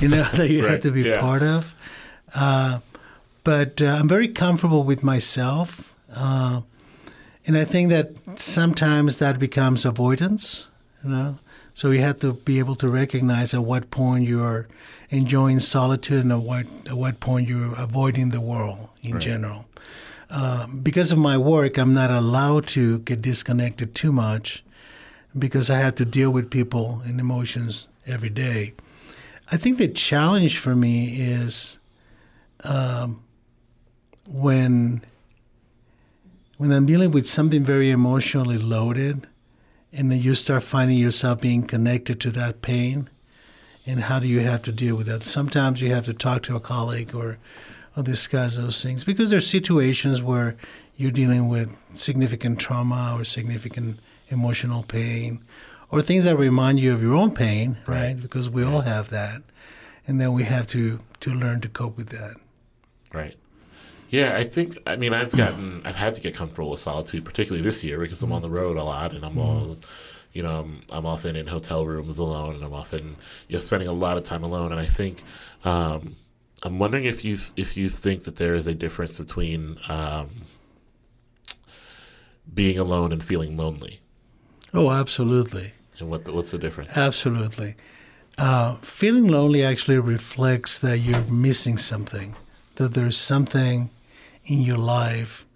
you 0.00 0.08
know, 0.08 0.22
that 0.34 0.48
you 0.50 0.64
have 0.64 0.80
to 0.82 0.90
be 0.90 1.02
yeah. 1.02 1.20
part 1.20 1.42
of. 1.42 1.74
Uh, 2.34 2.80
but 3.44 3.80
uh, 3.82 3.86
I'm 3.86 4.08
very 4.08 4.28
comfortable 4.28 4.84
with 4.84 5.02
myself. 5.02 5.94
Uh, 6.12 6.62
and 7.46 7.56
I 7.56 7.64
think 7.64 7.90
that 7.90 8.38
sometimes 8.38 9.18
that 9.18 9.38
becomes 9.38 9.84
avoidance, 9.84 10.68
you 11.02 11.10
know. 11.10 11.38
So 11.80 11.92
you 11.92 12.02
have 12.02 12.18
to 12.20 12.34
be 12.34 12.58
able 12.58 12.76
to 12.76 12.90
recognize 12.90 13.54
at 13.54 13.64
what 13.64 13.90
point 13.90 14.28
you 14.28 14.42
are 14.42 14.68
enjoying 15.08 15.60
solitude 15.60 16.20
and 16.22 16.30
at 16.30 16.42
what, 16.42 16.66
at 16.86 16.92
what 16.92 17.20
point 17.20 17.48
you're 17.48 17.74
avoiding 17.74 18.28
the 18.28 18.40
world 18.42 18.90
in 19.02 19.12
Right. 19.12 19.22
general. 19.22 19.64
Uh, 20.28 20.66
because 20.82 21.10
of 21.10 21.18
my 21.18 21.38
work, 21.38 21.78
I'm 21.78 21.94
not 21.94 22.10
allowed 22.10 22.66
to 22.76 22.98
get 22.98 23.22
disconnected 23.22 23.94
too 23.94 24.12
much 24.12 24.62
because 25.38 25.70
I 25.70 25.78
have 25.78 25.94
to 25.94 26.04
deal 26.04 26.30
with 26.30 26.50
people 26.50 27.00
and 27.06 27.18
emotions 27.18 27.88
every 28.06 28.28
day. 28.28 28.74
I 29.50 29.56
think 29.56 29.78
the 29.78 29.88
challenge 29.88 30.58
for 30.58 30.76
me 30.76 31.06
is 31.18 31.78
um, 32.62 33.22
when 34.28 35.02
when 36.58 36.72
I'm 36.72 36.84
dealing 36.84 37.10
with 37.10 37.26
something 37.26 37.64
very 37.64 37.90
emotionally 37.90 38.58
loaded, 38.58 39.26
and 39.92 40.10
then 40.10 40.20
you 40.20 40.34
start 40.34 40.62
finding 40.62 40.98
yourself 40.98 41.40
being 41.40 41.62
connected 41.62 42.20
to 42.20 42.30
that 42.32 42.62
pain, 42.62 43.08
and 43.86 44.00
how 44.00 44.18
do 44.18 44.28
you 44.28 44.40
have 44.40 44.62
to 44.62 44.72
deal 44.72 44.96
with 44.96 45.06
that? 45.06 45.22
Sometimes 45.22 45.82
you 45.82 45.90
have 45.90 46.04
to 46.04 46.14
talk 46.14 46.42
to 46.44 46.56
a 46.56 46.60
colleague 46.60 47.14
or, 47.14 47.38
or 47.96 48.02
discuss 48.02 48.56
those 48.56 48.82
things 48.82 49.04
because 49.04 49.30
there's 49.30 49.48
situations 49.48 50.22
where 50.22 50.56
you're 50.96 51.10
dealing 51.10 51.48
with 51.48 51.76
significant 51.94 52.58
trauma 52.58 53.16
or 53.18 53.24
significant 53.24 53.98
emotional 54.28 54.82
pain 54.82 55.42
or 55.90 56.02
things 56.02 56.24
that 56.24 56.36
remind 56.36 56.78
you 56.78 56.92
of 56.92 57.02
your 57.02 57.14
own 57.14 57.32
pain, 57.32 57.78
right? 57.86 57.96
right? 57.96 58.20
Because 58.20 58.48
we 58.48 58.62
all 58.62 58.82
have 58.82 59.10
that. 59.10 59.42
And 60.06 60.20
then 60.20 60.32
we 60.32 60.44
have 60.44 60.66
to 60.68 60.98
to 61.20 61.30
learn 61.30 61.60
to 61.60 61.68
cope 61.68 61.96
with 61.96 62.08
that. 62.08 62.36
Right. 63.12 63.36
Yeah, 64.10 64.36
I 64.36 64.44
think. 64.44 64.76
I 64.86 64.96
mean, 64.96 65.14
I've 65.14 65.32
gotten, 65.32 65.82
I've 65.84 65.96
had 65.96 66.14
to 66.14 66.20
get 66.20 66.34
comfortable 66.34 66.70
with 66.70 66.80
solitude, 66.80 67.24
particularly 67.24 67.62
this 67.62 67.82
year 67.84 67.98
because 67.98 68.22
I'm 68.22 68.32
on 68.32 68.42
the 68.42 68.50
road 68.50 68.76
a 68.76 68.82
lot, 68.82 69.12
and 69.12 69.24
I'm 69.24 69.32
mm-hmm. 69.32 69.40
all, 69.40 69.78
you 70.32 70.42
know, 70.42 70.60
I'm, 70.60 70.82
I'm 70.90 71.06
often 71.06 71.36
in 71.36 71.46
hotel 71.46 71.86
rooms 71.86 72.18
alone, 72.18 72.56
and 72.56 72.64
I'm 72.64 72.74
often, 72.74 73.16
you 73.48 73.54
know, 73.54 73.60
spending 73.60 73.88
a 73.88 73.92
lot 73.92 74.16
of 74.16 74.24
time 74.24 74.42
alone. 74.42 74.72
And 74.72 74.80
I 74.80 74.84
think, 74.84 75.22
um, 75.64 76.16
I'm 76.62 76.78
wondering 76.78 77.04
if 77.04 77.24
you 77.24 77.38
if 77.56 77.76
you 77.76 77.88
think 77.88 78.24
that 78.24 78.36
there 78.36 78.54
is 78.54 78.66
a 78.66 78.74
difference 78.74 79.18
between 79.18 79.78
um, 79.88 80.28
being 82.52 82.78
alone 82.78 83.12
and 83.12 83.22
feeling 83.22 83.56
lonely. 83.56 84.00
Oh, 84.74 84.90
absolutely. 84.90 85.72
And 85.98 86.10
what 86.10 86.24
the, 86.24 86.32
what's 86.32 86.50
the 86.50 86.58
difference? 86.58 86.96
Absolutely. 86.96 87.76
Uh, 88.38 88.76
feeling 88.76 89.28
lonely 89.28 89.62
actually 89.62 89.98
reflects 89.98 90.80
that 90.80 90.98
you're 90.98 91.24
missing 91.24 91.76
something, 91.76 92.34
that 92.76 92.94
there's 92.94 93.16
something 93.16 93.90
in 94.44 94.60
your 94.60 94.78
life 94.78 95.46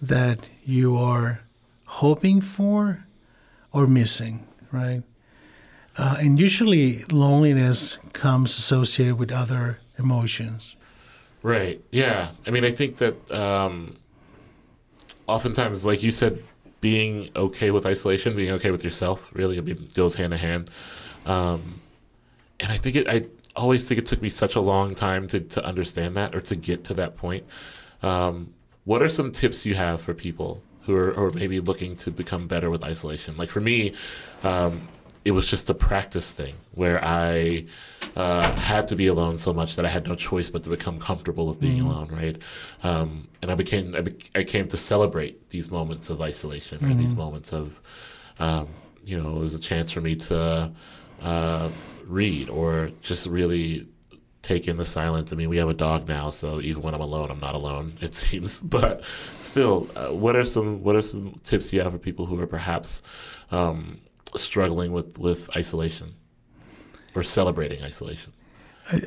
that 0.00 0.48
you 0.64 0.96
are 0.96 1.40
hoping 1.84 2.40
for 2.40 3.04
or 3.72 3.86
missing, 3.86 4.46
right? 4.72 5.02
Uh, 5.98 6.16
and 6.20 6.38
usually 6.38 7.04
loneliness 7.04 7.98
comes 8.12 8.58
associated 8.58 9.18
with 9.18 9.32
other 9.32 9.78
emotions. 9.98 10.76
Right. 11.42 11.80
Yeah. 11.90 12.30
I 12.46 12.50
mean, 12.50 12.64
I 12.64 12.70
think 12.70 12.96
that 12.96 13.30
um, 13.30 13.96
oftentimes, 15.26 15.86
like 15.86 16.02
you 16.02 16.10
said, 16.10 16.42
being 16.80 17.30
okay 17.34 17.70
with 17.70 17.86
isolation, 17.86 18.36
being 18.36 18.52
okay 18.52 18.70
with 18.70 18.84
yourself, 18.84 19.30
really, 19.34 19.58
I 19.58 19.60
mean, 19.60 19.88
goes 19.94 20.16
hand 20.16 20.32
in 20.32 20.38
hand. 20.38 20.70
Um, 21.24 21.80
and 22.60 22.70
I 22.72 22.76
think 22.76 22.96
it, 22.96 23.08
I 23.08 23.26
always 23.56 23.88
think 23.88 23.98
it 23.98 24.06
took 24.06 24.22
me 24.22 24.28
such 24.28 24.56
a 24.56 24.60
long 24.60 24.94
time 24.94 25.26
to, 25.28 25.40
to 25.40 25.64
understand 25.64 26.16
that 26.16 26.34
or 26.34 26.40
to 26.42 26.56
get 26.56 26.84
to 26.84 26.94
that 26.94 27.16
point. 27.16 27.44
Um, 28.02 28.52
what 28.84 29.02
are 29.02 29.08
some 29.08 29.32
tips 29.32 29.66
you 29.66 29.74
have 29.74 30.00
for 30.00 30.14
people 30.14 30.62
who 30.82 30.94
are, 30.94 31.12
or 31.12 31.30
maybe 31.30 31.58
looking 31.58 31.96
to 31.96 32.10
become 32.10 32.46
better 32.46 32.70
with 32.70 32.84
isolation? 32.84 33.36
Like 33.36 33.48
for 33.48 33.60
me, 33.60 33.94
um, 34.44 34.86
it 35.24 35.32
was 35.32 35.50
just 35.50 35.68
a 35.68 35.74
practice 35.74 36.32
thing 36.32 36.54
where 36.72 37.04
I 37.04 37.64
uh, 38.14 38.56
had 38.60 38.86
to 38.88 38.96
be 38.96 39.08
alone 39.08 39.36
so 39.38 39.52
much 39.52 39.74
that 39.74 39.84
I 39.84 39.88
had 39.88 40.06
no 40.06 40.14
choice 40.14 40.50
but 40.50 40.62
to 40.62 40.70
become 40.70 41.00
comfortable 41.00 41.48
with 41.48 41.60
being 41.60 41.78
mm-hmm. 41.78 41.88
alone, 41.88 42.08
right? 42.12 42.42
Um, 42.84 43.26
and 43.42 43.50
I 43.50 43.56
became 43.56 43.92
I, 43.96 44.02
be- 44.02 44.16
I, 44.36 44.44
came 44.44 44.68
to 44.68 44.76
celebrate 44.76 45.50
these 45.50 45.68
moments 45.68 46.10
of 46.10 46.22
isolation 46.22 46.78
or 46.78 46.88
mm-hmm. 46.88 46.98
these 46.98 47.14
moments 47.16 47.52
of, 47.52 47.82
um, 48.38 48.68
you 49.04 49.20
know, 49.20 49.36
it 49.36 49.40
was 49.40 49.56
a 49.56 49.58
chance 49.58 49.90
for 49.90 50.00
me 50.00 50.14
to 50.14 50.70
uh, 51.22 51.70
read 52.06 52.48
or 52.48 52.90
just 53.02 53.26
really 53.26 53.86
take 54.46 54.68
in 54.68 54.76
the 54.76 54.84
silence. 54.84 55.32
I 55.32 55.36
mean, 55.36 55.50
we 55.50 55.56
have 55.56 55.68
a 55.68 55.74
dog 55.74 56.08
now, 56.08 56.30
so 56.30 56.60
even 56.60 56.82
when 56.82 56.94
I'm 56.94 57.00
alone, 57.00 57.30
I'm 57.30 57.40
not 57.40 57.54
alone. 57.54 57.98
It 58.00 58.14
seems, 58.22 58.62
but 58.62 59.02
still, 59.38 59.88
uh, 59.96 60.08
what 60.08 60.36
are 60.36 60.44
some 60.44 60.82
what 60.82 60.96
are 60.96 61.02
some 61.02 61.40
tips 61.42 61.72
you 61.72 61.80
have 61.82 61.92
for 61.92 61.98
people 61.98 62.26
who 62.26 62.40
are 62.40 62.46
perhaps 62.46 63.02
um, 63.50 63.98
struggling 64.36 64.92
with 64.92 65.18
with 65.18 65.54
isolation 65.56 66.14
or 67.14 67.22
celebrating 67.22 67.82
isolation? 67.82 68.32
you 68.92 69.02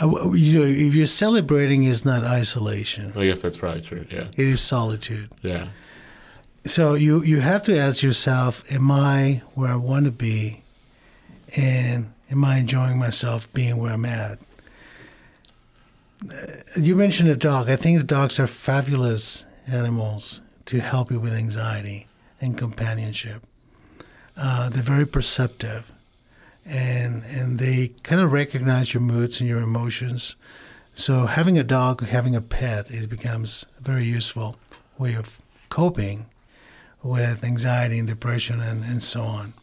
know, 0.00 0.32
if 0.32 0.94
you're 0.94 1.06
celebrating, 1.06 1.84
is 1.84 2.04
not 2.04 2.24
isolation. 2.24 3.12
I 3.16 3.26
guess 3.26 3.42
that's 3.42 3.56
probably 3.56 3.82
true. 3.82 4.06
Yeah, 4.10 4.26
it 4.36 4.46
is 4.46 4.60
solitude. 4.60 5.30
Yeah. 5.42 5.68
So 6.64 6.94
you 6.94 7.22
you 7.22 7.38
have 7.40 7.62
to 7.64 7.78
ask 7.78 8.02
yourself, 8.02 8.64
am 8.72 8.90
I 8.90 9.42
where 9.54 9.70
I 9.70 9.76
want 9.76 10.06
to 10.06 10.10
be, 10.10 10.62
and 11.54 12.12
am 12.30 12.44
I 12.44 12.58
enjoying 12.58 12.98
myself 12.98 13.52
being 13.52 13.78
where 13.78 13.92
I'm 13.92 14.04
at? 14.04 14.40
You 16.76 16.96
mentioned 16.96 17.28
a 17.28 17.36
dog. 17.36 17.68
I 17.68 17.76
think 17.76 17.98
the 17.98 18.04
dogs 18.04 18.40
are 18.40 18.46
fabulous 18.46 19.46
animals 19.70 20.40
to 20.66 20.80
help 20.80 21.10
you 21.10 21.20
with 21.20 21.32
anxiety 21.32 22.06
and 22.40 22.58
companionship. 22.58 23.46
Uh, 24.36 24.68
they're 24.68 24.82
very 24.82 25.06
perceptive, 25.06 25.90
and 26.64 27.22
and 27.24 27.58
they 27.58 27.88
kind 28.02 28.20
of 28.20 28.32
recognize 28.32 28.92
your 28.92 29.02
moods 29.02 29.40
and 29.40 29.48
your 29.48 29.60
emotions. 29.60 30.36
So 30.94 31.26
having 31.26 31.58
a 31.58 31.62
dog, 31.62 32.06
having 32.06 32.34
a 32.34 32.40
pet, 32.40 32.90
it 32.90 33.08
becomes 33.08 33.66
a 33.78 33.82
very 33.82 34.04
useful 34.04 34.56
way 34.98 35.14
of 35.14 35.40
coping 35.68 36.26
with 37.02 37.44
anxiety 37.44 37.98
and 37.98 38.08
depression 38.08 38.60
and, 38.60 38.82
and 38.82 39.02
so 39.02 39.20
on. 39.20 39.54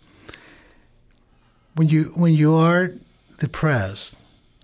When 1.76 1.90
you 1.90 2.06
when 2.16 2.34
you 2.34 2.54
are 2.56 2.92
depressed, 3.40 4.18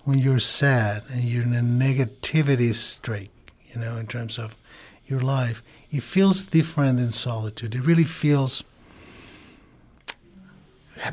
when 0.03 0.19
you're 0.19 0.39
sad 0.39 1.03
and 1.11 1.23
you're 1.23 1.43
in 1.43 1.53
a 1.53 1.61
negativity 1.61 2.73
streak, 2.73 3.31
you 3.73 3.81
know, 3.81 3.97
in 3.97 4.07
terms 4.07 4.37
of 4.37 4.55
your 5.07 5.19
life, 5.19 5.63
it 5.89 6.03
feels 6.03 6.45
different 6.45 6.99
than 6.99 7.11
solitude. 7.11 7.75
It 7.75 7.81
really 7.81 8.03
feels 8.03 8.63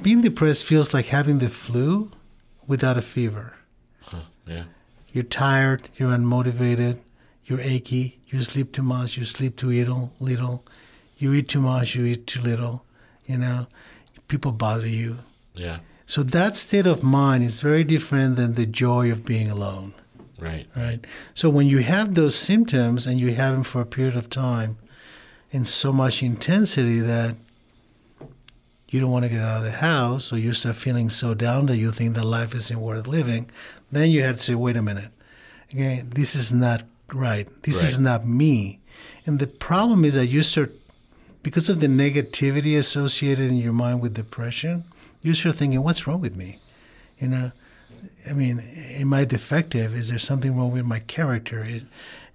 being 0.02 0.20
depressed 0.20 0.64
feels 0.64 0.92
like 0.92 1.06
having 1.06 1.38
the 1.38 1.48
flu 1.48 2.10
without 2.66 2.98
a 2.98 3.02
fever. 3.02 3.54
Huh, 4.02 4.18
yeah. 4.46 4.64
You're 5.12 5.24
tired, 5.24 5.88
you're 5.96 6.10
unmotivated, 6.10 6.98
you're 7.46 7.60
achy, 7.60 8.18
you 8.28 8.42
sleep 8.42 8.72
too 8.72 8.82
much, 8.82 9.16
you 9.16 9.24
sleep 9.24 9.56
too 9.56 9.68
little, 9.68 10.12
little 10.20 10.64
you 11.18 11.32
eat 11.32 11.48
too 11.48 11.60
much, 11.60 11.94
you 11.94 12.04
eat 12.04 12.26
too 12.26 12.40
little, 12.40 12.84
you 13.26 13.38
know, 13.38 13.66
people 14.28 14.52
bother 14.52 14.86
you. 14.86 15.18
Yeah. 15.56 15.78
So 16.06 16.22
that 16.22 16.56
state 16.56 16.86
of 16.86 17.02
mind 17.02 17.42
is 17.42 17.60
very 17.60 17.82
different 17.82 18.36
than 18.36 18.54
the 18.54 18.66
joy 18.66 19.10
of 19.10 19.24
being 19.24 19.50
alone. 19.50 19.94
Right. 20.38 20.66
Right. 20.76 21.04
So 21.34 21.48
when 21.48 21.66
you 21.66 21.78
have 21.78 22.14
those 22.14 22.36
symptoms 22.36 23.06
and 23.06 23.18
you 23.18 23.32
have 23.34 23.54
them 23.54 23.64
for 23.64 23.80
a 23.80 23.86
period 23.86 24.16
of 24.16 24.30
time 24.30 24.76
in 25.50 25.64
so 25.64 25.92
much 25.92 26.22
intensity 26.22 27.00
that 27.00 27.36
you 28.88 29.00
don't 29.00 29.10
want 29.10 29.24
to 29.24 29.30
get 29.30 29.40
out 29.40 29.58
of 29.58 29.64
the 29.64 29.72
house 29.72 30.32
or 30.32 30.38
you 30.38 30.52
start 30.52 30.76
feeling 30.76 31.10
so 31.10 31.34
down 31.34 31.66
that 31.66 31.76
you 31.76 31.90
think 31.90 32.14
that 32.14 32.24
life 32.24 32.54
isn't 32.54 32.80
worth 32.80 33.06
living, 33.06 33.50
then 33.90 34.10
you 34.10 34.22
have 34.22 34.36
to 34.36 34.42
say, 34.42 34.54
wait 34.54 34.76
a 34.76 34.82
minute. 34.82 35.10
Okay, 35.72 36.02
this 36.04 36.34
is 36.34 36.52
not 36.52 36.84
right. 37.12 37.48
This 37.62 37.82
right. 37.82 37.88
is 37.88 37.98
not 37.98 38.26
me. 38.26 38.78
And 39.24 39.38
the 39.38 39.48
problem 39.48 40.04
is 40.04 40.14
that 40.14 40.26
you 40.26 40.42
start 40.42 40.72
because 41.42 41.68
of 41.68 41.80
the 41.80 41.86
negativity 41.86 42.76
associated 42.76 43.50
in 43.50 43.56
your 43.56 43.72
mind 43.72 44.00
with 44.00 44.14
depression, 44.14 44.84
you 45.22 45.34
start 45.34 45.56
thinking, 45.56 45.82
what's 45.82 46.06
wrong 46.06 46.20
with 46.20 46.36
me? 46.36 46.58
You 47.18 47.28
know, 47.28 47.52
I 48.28 48.32
mean, 48.32 48.62
am 48.94 49.12
I 49.12 49.24
defective? 49.24 49.94
Is 49.94 50.10
there 50.10 50.18
something 50.18 50.56
wrong 50.56 50.72
with 50.72 50.84
my 50.84 51.00
character? 51.00 51.64
Is, 51.66 51.84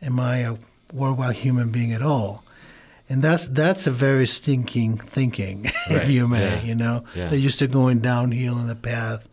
am 0.02 0.20
I 0.20 0.38
a 0.40 0.58
worthwhile 0.94 1.32
human 1.32 1.72
being 1.72 1.92
at 1.94 2.02
all? 2.02 2.44
And 3.10 3.22
that's 3.22 3.48
that's 3.48 3.88
a 3.88 3.92
very 3.92 4.26
stinking 4.26 4.98
thinking, 4.98 5.64
right. 5.90 6.04
if 6.04 6.10
you 6.10 6.28
may. 6.28 6.44
Yeah. 6.44 6.62
You 6.62 6.76
know, 6.76 7.04
yeah. 7.14 7.28
that 7.28 7.38
you're 7.38 7.50
still 7.50 7.68
going 7.68 8.00
downhill 8.00 8.58
in 8.58 8.68
the 8.68 8.76
path. 8.76 9.28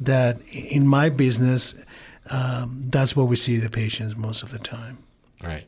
That 0.00 0.40
in 0.50 0.86
my 0.86 1.10
business, 1.10 1.74
um, 2.30 2.84
that's 2.86 3.14
where 3.14 3.26
we 3.26 3.36
see 3.36 3.58
the 3.58 3.68
patients 3.68 4.16
most 4.16 4.42
of 4.42 4.50
the 4.50 4.58
time. 4.58 4.98
Right. 5.42 5.66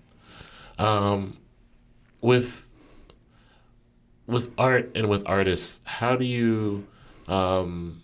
Um, 0.78 1.36
with 2.22 2.68
with 4.26 4.52
art 4.56 4.90
and 4.94 5.08
with 5.08 5.22
artists, 5.26 5.82
how 5.84 6.16
do 6.16 6.24
you 6.24 6.86
um, 7.30 8.02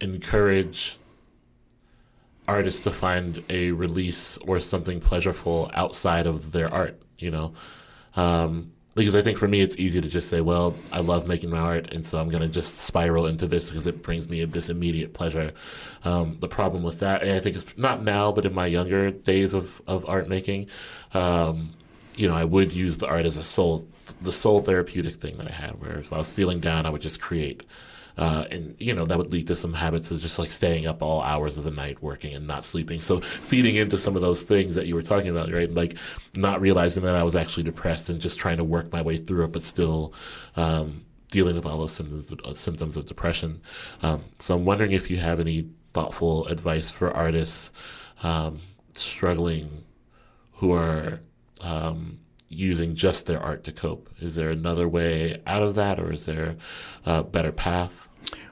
encourage 0.00 0.96
artists 2.46 2.80
to 2.80 2.90
find 2.90 3.44
a 3.50 3.70
release 3.72 4.38
or 4.38 4.58
something 4.58 5.00
pleasurable 5.00 5.70
outside 5.74 6.26
of 6.26 6.52
their 6.52 6.72
art? 6.72 7.00
You 7.18 7.30
know, 7.30 7.54
um, 8.16 8.72
because 8.98 9.14
I 9.14 9.22
think 9.22 9.38
for 9.38 9.46
me 9.46 9.60
it's 9.60 9.76
easy 9.78 10.00
to 10.00 10.08
just 10.08 10.28
say, 10.28 10.40
well, 10.40 10.74
I 10.92 11.00
love 11.00 11.28
making 11.28 11.50
my 11.50 11.58
art, 11.58 11.92
and 11.92 12.04
so 12.04 12.18
I'm 12.18 12.30
going 12.30 12.42
to 12.42 12.48
just 12.48 12.78
spiral 12.78 13.26
into 13.26 13.46
this 13.46 13.68
because 13.68 13.86
it 13.86 14.02
brings 14.02 14.28
me 14.28 14.44
this 14.44 14.68
immediate 14.68 15.14
pleasure. 15.14 15.50
Um, 16.04 16.38
the 16.40 16.48
problem 16.48 16.82
with 16.82 16.98
that, 17.00 17.22
and 17.22 17.32
I 17.32 17.38
think 17.38 17.56
it's 17.56 17.78
not 17.78 18.02
now, 18.02 18.32
but 18.32 18.44
in 18.44 18.54
my 18.54 18.66
younger 18.66 19.10
days 19.10 19.54
of 19.54 19.80
of 19.86 20.04
art 20.06 20.28
making, 20.28 20.68
um, 21.14 21.74
you 22.16 22.28
know, 22.28 22.34
I 22.34 22.44
would 22.44 22.72
use 22.72 22.98
the 22.98 23.06
art 23.06 23.24
as 23.24 23.38
a 23.38 23.44
sole 23.44 23.86
the 24.20 24.32
sole 24.32 24.60
therapeutic 24.60 25.14
thing 25.14 25.36
that 25.36 25.46
I 25.46 25.52
had, 25.52 25.80
where 25.80 25.98
if 25.98 26.12
I 26.12 26.18
was 26.18 26.32
feeling 26.32 26.60
down, 26.60 26.84
I 26.84 26.90
would 26.90 27.02
just 27.02 27.20
create. 27.20 27.64
Uh, 28.18 28.44
and 28.50 28.74
you 28.78 28.92
know 28.92 29.06
that 29.06 29.16
would 29.16 29.32
lead 29.32 29.46
to 29.46 29.54
some 29.54 29.72
habits 29.72 30.10
of 30.10 30.20
just 30.20 30.38
like 30.38 30.48
staying 30.48 30.86
up 30.86 31.02
all 31.02 31.22
hours 31.22 31.56
of 31.56 31.64
the 31.64 31.70
night 31.70 32.02
working 32.02 32.34
and 32.34 32.46
not 32.46 32.64
sleeping 32.64 32.98
so 32.98 33.20
feeding 33.20 33.76
into 33.76 33.96
some 33.96 34.16
of 34.16 34.22
those 34.22 34.42
things 34.42 34.74
that 34.74 34.86
you 34.86 34.94
were 34.94 35.02
talking 35.02 35.30
about 35.30 35.50
right 35.52 35.72
like 35.72 35.96
not 36.36 36.60
realizing 36.60 37.02
that 37.02 37.14
i 37.14 37.22
was 37.22 37.36
actually 37.36 37.62
depressed 37.62 38.10
and 38.10 38.20
just 38.20 38.38
trying 38.38 38.56
to 38.56 38.64
work 38.64 38.92
my 38.92 39.00
way 39.00 39.16
through 39.16 39.44
it 39.44 39.52
but 39.52 39.62
still 39.62 40.12
um, 40.56 41.04
dealing 41.30 41.54
with 41.54 41.66
all 41.66 41.78
those 41.78 41.92
symptoms, 41.92 42.32
uh, 42.44 42.54
symptoms 42.54 42.96
of 42.96 43.06
depression 43.06 43.60
um, 44.02 44.24
so 44.38 44.54
i'm 44.56 44.64
wondering 44.64 44.92
if 44.92 45.10
you 45.10 45.16
have 45.16 45.40
any 45.40 45.68
thoughtful 45.94 46.46
advice 46.46 46.90
for 46.90 47.10
artists 47.16 47.72
um, 48.22 48.58
struggling 48.94 49.84
who 50.54 50.72
are 50.72 51.20
um, 51.60 52.18
using 52.48 52.94
just 52.94 53.26
their 53.26 53.40
art 53.42 53.64
to 53.64 53.72
cope? 53.72 54.10
Is 54.20 54.34
there 54.34 54.50
another 54.50 54.88
way 54.88 55.40
out 55.46 55.62
of 55.62 55.74
that, 55.74 55.98
or 55.98 56.12
is 56.12 56.26
there 56.26 56.56
a 57.04 57.22
better 57.22 57.52
path? 57.52 58.07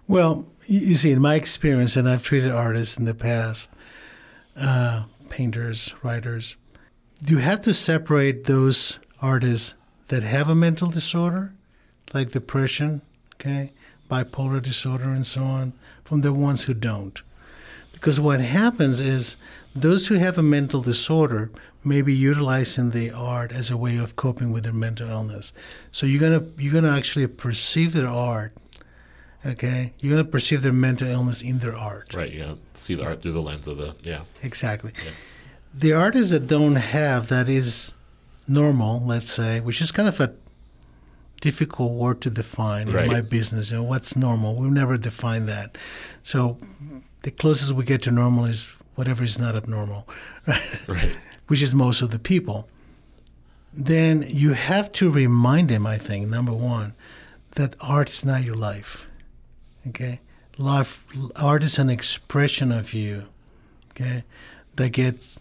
Well, 0.08 0.46
you 0.66 0.94
see, 0.94 1.10
in 1.10 1.20
my 1.20 1.34
experience, 1.34 1.96
and 1.96 2.08
I've 2.08 2.22
treated 2.22 2.52
artists 2.52 2.96
in 2.96 3.06
the 3.06 3.14
past, 3.14 3.70
uh, 4.56 5.04
painters, 5.30 5.96
writers, 6.02 6.56
you 7.24 7.38
have 7.38 7.62
to 7.62 7.74
separate 7.74 8.44
those 8.44 9.00
artists 9.20 9.74
that 10.08 10.22
have 10.22 10.48
a 10.48 10.54
mental 10.54 10.90
disorder, 10.90 11.54
like 12.14 12.30
depression, 12.30 13.02
okay, 13.34 13.72
bipolar 14.08 14.62
disorder, 14.62 15.10
and 15.10 15.26
so 15.26 15.42
on, 15.42 15.72
from 16.04 16.20
the 16.20 16.32
ones 16.32 16.64
who 16.64 16.74
don't. 16.74 17.20
Because 17.92 18.20
what 18.20 18.40
happens 18.40 19.00
is 19.00 19.36
those 19.74 20.06
who 20.06 20.14
have 20.14 20.38
a 20.38 20.42
mental 20.42 20.82
disorder 20.82 21.50
may 21.82 22.02
be 22.02 22.14
utilizing 22.14 22.90
the 22.90 23.10
art 23.10 23.50
as 23.50 23.70
a 23.70 23.76
way 23.76 23.96
of 23.96 24.14
coping 24.14 24.52
with 24.52 24.64
their 24.64 24.72
mental 24.72 25.08
illness. 25.08 25.52
So 25.90 26.06
you're 26.06 26.20
gonna 26.20 26.46
you're 26.58 26.74
gonna 26.74 26.94
actually 26.94 27.26
perceive 27.26 27.92
their 27.92 28.06
art. 28.06 28.52
Okay, 29.46 29.92
you're 30.00 30.10
gonna 30.10 30.28
perceive 30.28 30.62
their 30.62 30.72
mental 30.72 31.08
illness 31.08 31.40
in 31.40 31.58
their 31.60 31.76
art. 31.76 32.12
Right. 32.14 32.32
Yeah. 32.32 32.54
See 32.74 32.94
the 32.94 33.04
art 33.04 33.22
through 33.22 33.32
the 33.32 33.42
lens 33.42 33.68
of 33.68 33.76
the 33.76 33.94
yeah. 34.02 34.22
Exactly. 34.42 34.92
Yeah. 35.04 35.12
The 35.72 35.92
artists 35.92 36.32
that 36.32 36.46
don't 36.46 36.76
have 36.76 37.28
that 37.28 37.48
is 37.48 37.94
normal, 38.48 39.04
let's 39.06 39.30
say, 39.30 39.60
which 39.60 39.80
is 39.80 39.92
kind 39.92 40.08
of 40.08 40.20
a 40.20 40.34
difficult 41.40 41.92
word 41.92 42.20
to 42.22 42.30
define 42.30 42.90
right. 42.90 43.04
in 43.04 43.12
my 43.12 43.20
business. 43.20 43.70
You 43.70 43.78
know, 43.78 43.82
what's 43.84 44.16
normal? 44.16 44.56
We've 44.56 44.72
never 44.72 44.96
defined 44.96 45.48
that. 45.48 45.76
So 46.22 46.58
the 47.22 47.30
closest 47.30 47.72
we 47.72 47.84
get 47.84 48.02
to 48.02 48.10
normal 48.10 48.46
is 48.46 48.70
whatever 48.94 49.22
is 49.22 49.38
not 49.38 49.54
abnormal, 49.54 50.08
right? 50.46 50.88
Right. 50.88 51.12
Which 51.46 51.62
is 51.62 51.74
most 51.74 52.02
of 52.02 52.10
the 52.10 52.18
people. 52.18 52.68
Then 53.72 54.24
you 54.26 54.54
have 54.54 54.90
to 54.92 55.10
remind 55.10 55.68
them, 55.68 55.86
I 55.86 55.98
think, 55.98 56.28
number 56.28 56.52
one, 56.52 56.94
that 57.56 57.76
art 57.80 58.08
is 58.08 58.24
not 58.24 58.42
your 58.42 58.56
life. 58.56 59.05
Okay? 59.88 60.20
Life, 60.58 61.04
art 61.36 61.62
is 61.62 61.78
an 61.78 61.90
expression 61.90 62.72
of 62.72 62.94
you, 62.94 63.24
okay, 63.90 64.24
that 64.76 64.90
gets 64.90 65.38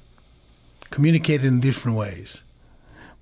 communicated 0.90 1.46
in 1.46 1.60
different 1.60 1.98
ways. 1.98 2.44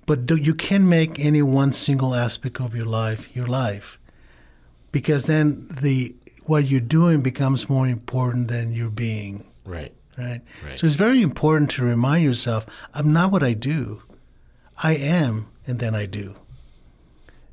But 0.06 0.30
you 0.30 0.54
can't 0.54 0.84
make 0.84 1.18
any 1.18 1.40
one 1.40 1.72
single 1.72 2.14
aspect 2.14 2.60
of 2.60 2.74
your 2.74 2.84
life 2.84 3.34
your 3.34 3.46
life 3.46 3.98
because 4.92 5.24
then 5.24 5.66
the 5.80 6.14
what 6.44 6.66
you're 6.66 6.80
doing 6.80 7.20
becomes 7.20 7.68
more 7.68 7.88
important 7.88 8.48
than 8.48 8.72
your 8.72 8.90
being. 8.90 9.44
Right. 9.64 9.92
Right? 10.16 10.40
right. 10.64 10.78
So 10.78 10.86
it's 10.86 10.94
very 10.94 11.22
important 11.22 11.70
to 11.72 11.84
remind 11.84 12.22
yourself 12.22 12.66
I'm 12.92 13.12
not 13.12 13.32
what 13.32 13.42
I 13.42 13.54
do. 13.54 14.02
I 14.82 14.94
am, 14.94 15.48
and 15.66 15.78
then 15.78 15.94
I 15.94 16.06
do. 16.06 16.36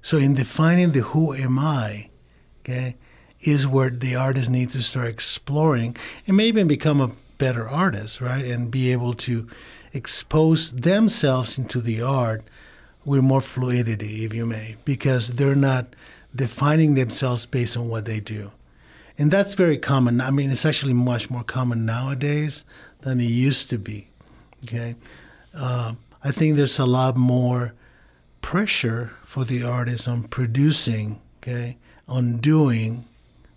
So 0.01 0.17
in 0.17 0.33
defining 0.33 0.91
the 0.91 1.01
who 1.01 1.33
am 1.33 1.57
I, 1.57 2.09
okay, 2.59 2.95
is 3.41 3.67
where 3.67 3.89
the 3.89 4.15
artist 4.15 4.49
needs 4.49 4.73
to 4.73 4.81
start 4.81 5.07
exploring 5.07 5.95
and 6.27 6.37
maybe 6.37 6.63
become 6.63 7.01
a 7.01 7.11
better 7.37 7.67
artist, 7.67 8.21
right? 8.21 8.45
And 8.45 8.71
be 8.71 8.91
able 8.91 9.13
to 9.15 9.47
expose 9.93 10.71
themselves 10.71 11.57
into 11.57 11.81
the 11.81 12.01
art 12.01 12.43
with 13.03 13.23
more 13.23 13.41
fluidity, 13.41 14.25
if 14.25 14.33
you 14.33 14.45
may, 14.45 14.75
because 14.85 15.29
they're 15.33 15.55
not 15.55 15.95
defining 16.35 16.93
themselves 16.93 17.45
based 17.45 17.75
on 17.75 17.89
what 17.89 18.05
they 18.05 18.19
do 18.19 18.51
and 19.21 19.29
that's 19.29 19.53
very 19.53 19.77
common. 19.77 20.19
I 20.19 20.31
mean, 20.31 20.49
it's 20.49 20.65
actually 20.65 20.93
much 20.93 21.29
more 21.29 21.43
common 21.43 21.85
nowadays 21.85 22.65
than 23.01 23.19
it 23.19 23.25
used 23.25 23.69
to 23.69 23.77
be. 23.77 24.09
Okay, 24.63 24.95
uh, 25.53 25.93
I 26.23 26.31
think 26.31 26.55
there's 26.55 26.79
a 26.79 26.87
lot 26.87 27.15
more 27.15 27.73
pressure 28.41 29.11
for 29.23 29.43
the 29.45 29.61
artist 29.61 30.07
on 30.07 30.23
producing, 30.23 31.21
okay, 31.37 31.77
on 32.07 32.37
doing 32.37 33.05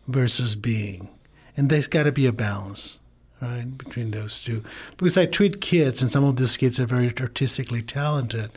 versus 0.07 0.55
being, 0.55 1.09
and 1.57 1.71
there's 1.71 1.87
got 1.87 2.05
to 2.05 2.13
be 2.13 2.27
a 2.27 2.33
balance, 2.33 2.99
right, 3.41 3.77
between 3.77 4.11
those 4.11 4.43
two. 4.43 4.63
Because 4.97 5.17
I 5.17 5.27
treat 5.27 5.61
kids, 5.61 6.03
and 6.03 6.11
some 6.11 6.25
of 6.25 6.37
these 6.37 6.57
kids 6.57 6.79
are 6.81 6.87
very 6.87 7.13
artistically 7.19 7.83
talented. 7.83 8.51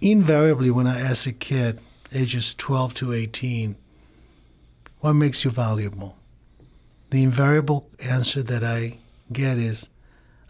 Invariably, 0.00 0.70
when 0.70 0.86
I 0.86 1.00
ask 1.00 1.26
a 1.26 1.32
kid, 1.32 1.80
ages 2.12 2.54
12 2.54 2.94
to 2.94 3.12
18, 3.12 3.76
what 5.00 5.12
makes 5.14 5.44
you 5.44 5.50
valuable? 5.50 6.16
the 7.10 7.24
invariable 7.24 7.88
answer 7.98 8.42
that 8.42 8.64
I 8.64 8.98
get 9.32 9.58
is 9.58 9.90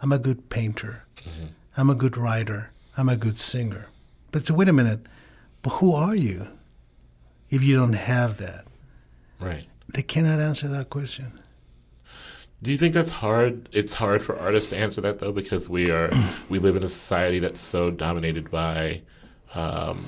I'm 0.02 0.12
a 0.12 0.18
good 0.18 0.48
painter. 0.50 1.04
Mm-hmm. 1.26 1.46
I'm 1.76 1.90
a 1.90 1.94
good 1.94 2.16
writer. 2.16 2.70
I'm 2.96 3.08
a 3.08 3.16
good 3.16 3.38
singer. 3.38 3.86
But 4.30 4.42
so 4.46 4.54
wait 4.54 4.68
a 4.68 4.72
minute, 4.72 5.00
but 5.62 5.70
who 5.70 5.94
are 5.94 6.14
you 6.14 6.46
if 7.48 7.62
you 7.64 7.76
don't 7.76 7.94
have 7.94 8.36
that? 8.36 8.66
Right. 9.40 9.66
They 9.94 10.02
cannot 10.02 10.40
answer 10.40 10.68
that 10.68 10.90
question. 10.90 11.40
Do 12.62 12.70
you 12.70 12.76
think 12.76 12.92
that's 12.92 13.10
hard? 13.10 13.68
It's 13.72 13.94
hard 13.94 14.22
for 14.22 14.38
artists 14.38 14.70
to 14.70 14.76
answer 14.76 15.00
that 15.00 15.18
though, 15.18 15.32
because 15.32 15.70
we 15.70 15.90
are 15.90 16.10
we 16.48 16.58
live 16.58 16.76
in 16.76 16.84
a 16.84 16.88
society 16.88 17.38
that's 17.38 17.60
so 17.60 17.90
dominated 17.90 18.50
by 18.50 19.02
um, 19.54 20.06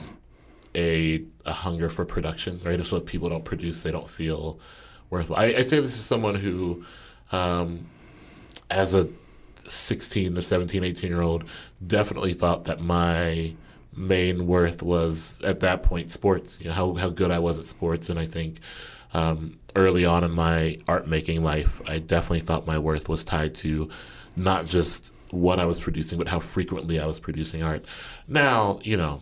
a 0.74 1.24
a 1.46 1.52
hunger 1.52 1.88
for 1.88 2.04
production, 2.04 2.60
right? 2.64 2.80
So 2.80 2.98
if 2.98 3.06
people 3.06 3.28
don't 3.30 3.44
produce, 3.44 3.82
they 3.82 3.90
don't 3.90 4.08
feel 4.08 4.60
worthwhile. 5.08 5.40
I, 5.40 5.44
I 5.46 5.60
say 5.62 5.80
this 5.80 5.98
is 5.98 6.04
someone 6.04 6.34
who, 6.34 6.84
um, 7.32 7.86
as 8.70 8.94
a 8.94 9.08
16 9.56 10.34
to 10.34 10.42
17, 10.42 10.84
18 10.84 11.10
year 11.10 11.22
old, 11.22 11.44
definitely 11.86 12.34
thought 12.34 12.64
that 12.64 12.80
my 12.80 13.54
main 13.94 14.46
worth 14.46 14.82
was 14.82 15.40
at 15.42 15.60
that 15.60 15.82
point 15.82 16.10
sports. 16.10 16.58
You 16.60 16.68
know 16.68 16.72
how 16.72 16.94
how 16.94 17.08
good 17.08 17.30
I 17.30 17.38
was 17.38 17.58
at 17.58 17.64
sports, 17.64 18.08
and 18.08 18.18
I 18.18 18.26
think 18.26 18.58
um, 19.14 19.58
early 19.76 20.04
on 20.04 20.24
in 20.24 20.30
my 20.32 20.78
art 20.88 21.06
making 21.06 21.42
life, 21.42 21.80
I 21.86 21.98
definitely 21.98 22.40
thought 22.40 22.66
my 22.66 22.78
worth 22.78 23.08
was 23.08 23.24
tied 23.24 23.54
to 23.56 23.90
not 24.36 24.66
just 24.66 25.12
what 25.30 25.60
I 25.60 25.64
was 25.64 25.80
producing, 25.80 26.18
but 26.18 26.28
how 26.28 26.38
frequently 26.38 27.00
I 27.00 27.06
was 27.06 27.20
producing 27.20 27.62
art. 27.62 27.86
Now, 28.28 28.80
you 28.82 28.96
know, 28.96 29.20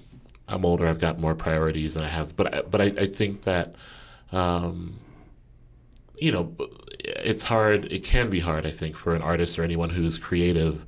I'm 0.49 0.65
older, 0.65 0.87
I've 0.87 1.01
got 1.01 1.19
more 1.19 1.35
priorities, 1.35 1.97
and 1.97 2.05
I 2.05 2.09
have, 2.09 2.37
but 2.37 2.71
but 2.71 2.81
I, 2.81 2.85
I 2.85 3.07
think 3.07 3.43
that. 3.43 3.75
Um, 4.33 5.01
you 6.21 6.31
know, 6.31 6.55
it's 6.99 7.43
hard. 7.43 7.91
It 7.91 8.05
can 8.05 8.29
be 8.29 8.41
hard, 8.41 8.67
I 8.67 8.71
think, 8.71 8.95
for 8.95 9.15
an 9.15 9.23
artist 9.23 9.59
or 9.59 9.65
anyone 9.65 9.91
who's 9.91 10.19
creative 10.19 10.85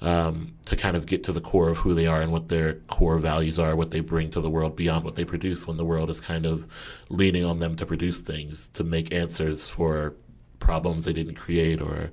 um, 0.00 0.54
to 0.66 0.76
kind 0.76 0.96
of 0.96 1.06
get 1.06 1.24
to 1.24 1.32
the 1.32 1.40
core 1.40 1.68
of 1.68 1.78
who 1.78 1.94
they 1.94 2.06
are 2.06 2.20
and 2.20 2.32
what 2.32 2.48
their 2.48 2.74
core 2.88 3.18
values 3.18 3.58
are, 3.58 3.76
what 3.76 3.90
they 3.90 4.00
bring 4.00 4.30
to 4.30 4.40
the 4.40 4.50
world 4.50 4.76
beyond 4.76 5.04
what 5.04 5.16
they 5.16 5.24
produce. 5.24 5.66
When 5.66 5.76
the 5.76 5.84
world 5.84 6.10
is 6.10 6.20
kind 6.20 6.46
of 6.46 6.66
leaning 7.08 7.44
on 7.44 7.58
them 7.58 7.76
to 7.76 7.86
produce 7.86 8.20
things, 8.20 8.68
to 8.70 8.84
make 8.84 9.12
answers 9.12 9.68
for 9.68 10.14
problems 10.58 11.04
they 11.04 11.12
didn't 11.12 11.34
create, 11.34 11.80
or 11.80 12.10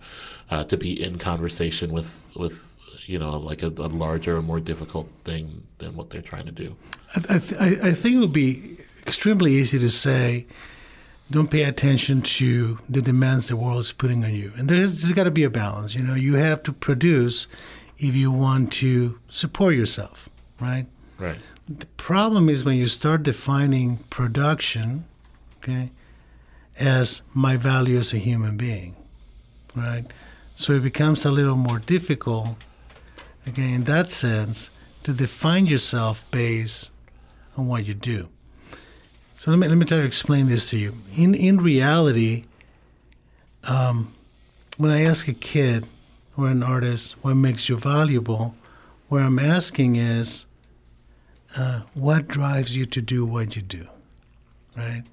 uh, 0.49 0.63
to 0.65 0.77
be 0.77 1.01
in 1.01 1.17
conversation 1.17 1.91
with 1.91 2.31
with 2.35 2.75
you 3.05 3.19
know 3.19 3.37
like 3.37 3.63
a, 3.63 3.67
a 3.67 3.89
larger, 3.89 4.41
more 4.41 4.59
difficult 4.59 5.09
thing 5.23 5.63
than 5.79 5.95
what 5.95 6.09
they're 6.09 6.21
trying 6.21 6.45
to 6.45 6.51
do. 6.51 6.75
I, 7.29 7.35
I, 7.59 7.67
I 7.89 7.93
think 7.93 8.15
it 8.15 8.19
would 8.19 8.33
be 8.33 8.77
extremely 9.07 9.53
easy 9.53 9.79
to 9.79 9.89
say 9.89 10.45
don't 11.31 11.49
pay 11.49 11.63
attention 11.63 12.21
to 12.21 12.77
the 12.89 13.01
demands 13.01 13.47
the 13.47 13.55
world 13.55 13.79
is 13.79 13.93
putting 13.93 14.23
on 14.23 14.33
you. 14.33 14.51
And 14.57 14.69
there's, 14.69 15.01
there's 15.01 15.13
got 15.13 15.23
to 15.23 15.31
be 15.31 15.43
a 15.43 15.49
balance. 15.49 15.95
You 15.95 16.03
know, 16.03 16.13
you 16.13 16.35
have 16.35 16.61
to 16.63 16.73
produce 16.73 17.47
if 17.97 18.15
you 18.15 18.31
want 18.31 18.71
to 18.73 19.17
support 19.29 19.75
yourself, 19.75 20.29
right? 20.59 20.85
Right. 21.17 21.37
The 21.69 21.85
problem 21.97 22.49
is 22.49 22.65
when 22.65 22.75
you 22.75 22.87
start 22.87 23.23
defining 23.23 23.97
production, 24.09 25.05
okay, 25.57 25.91
as 26.79 27.21
my 27.33 27.55
value 27.55 27.97
as 27.97 28.13
a 28.13 28.17
human 28.17 28.57
being, 28.57 28.95
right? 29.75 30.05
So 30.53 30.73
it 30.73 30.83
becomes 30.83 31.23
a 31.23 31.31
little 31.31 31.55
more 31.55 31.79
difficult, 31.79 32.49
okay, 33.47 33.71
in 33.71 33.85
that 33.85 34.11
sense, 34.11 34.69
to 35.03 35.13
define 35.13 35.65
yourself 35.65 36.25
based 36.31 36.91
on 37.55 37.67
what 37.67 37.85
you 37.85 37.93
do. 37.93 38.29
So 39.41 39.49
let 39.49 39.57
me 39.57 39.67
let 39.67 39.75
me 39.75 39.85
try 39.87 39.97
to 39.97 40.05
explain 40.05 40.49
this 40.49 40.69
to 40.69 40.77
you. 40.77 40.93
In 41.17 41.33
in 41.33 41.57
reality, 41.57 42.43
um, 43.63 44.13
when 44.77 44.91
I 44.91 45.01
ask 45.01 45.27
a 45.27 45.33
kid 45.33 45.87
or 46.37 46.45
an 46.47 46.61
artist 46.61 47.15
what 47.23 47.33
makes 47.33 47.67
you 47.67 47.75
valuable, 47.75 48.53
what 49.09 49.23
I'm 49.23 49.39
asking 49.39 49.95
is, 49.95 50.45
uh, 51.57 51.81
what 51.95 52.27
drives 52.27 52.77
you 52.77 52.85
to 52.85 53.01
do 53.01 53.25
what 53.25 53.55
you 53.55 53.63
do, 53.63 53.87
right? 54.77 55.05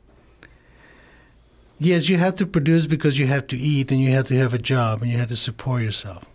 Yes, 1.79 2.11
you 2.11 2.19
have 2.19 2.37
to 2.37 2.47
produce 2.47 2.87
because 2.87 3.19
you 3.19 3.27
have 3.29 3.47
to 3.47 3.57
eat 3.57 3.91
and 3.91 3.99
you 3.99 4.11
have 4.11 4.27
to 4.27 4.37
have 4.37 4.53
a 4.53 4.59
job 4.59 5.01
and 5.01 5.11
you 5.11 5.17
have 5.17 5.29
to 5.29 5.37
support 5.37 5.81
yourself. 5.81 6.27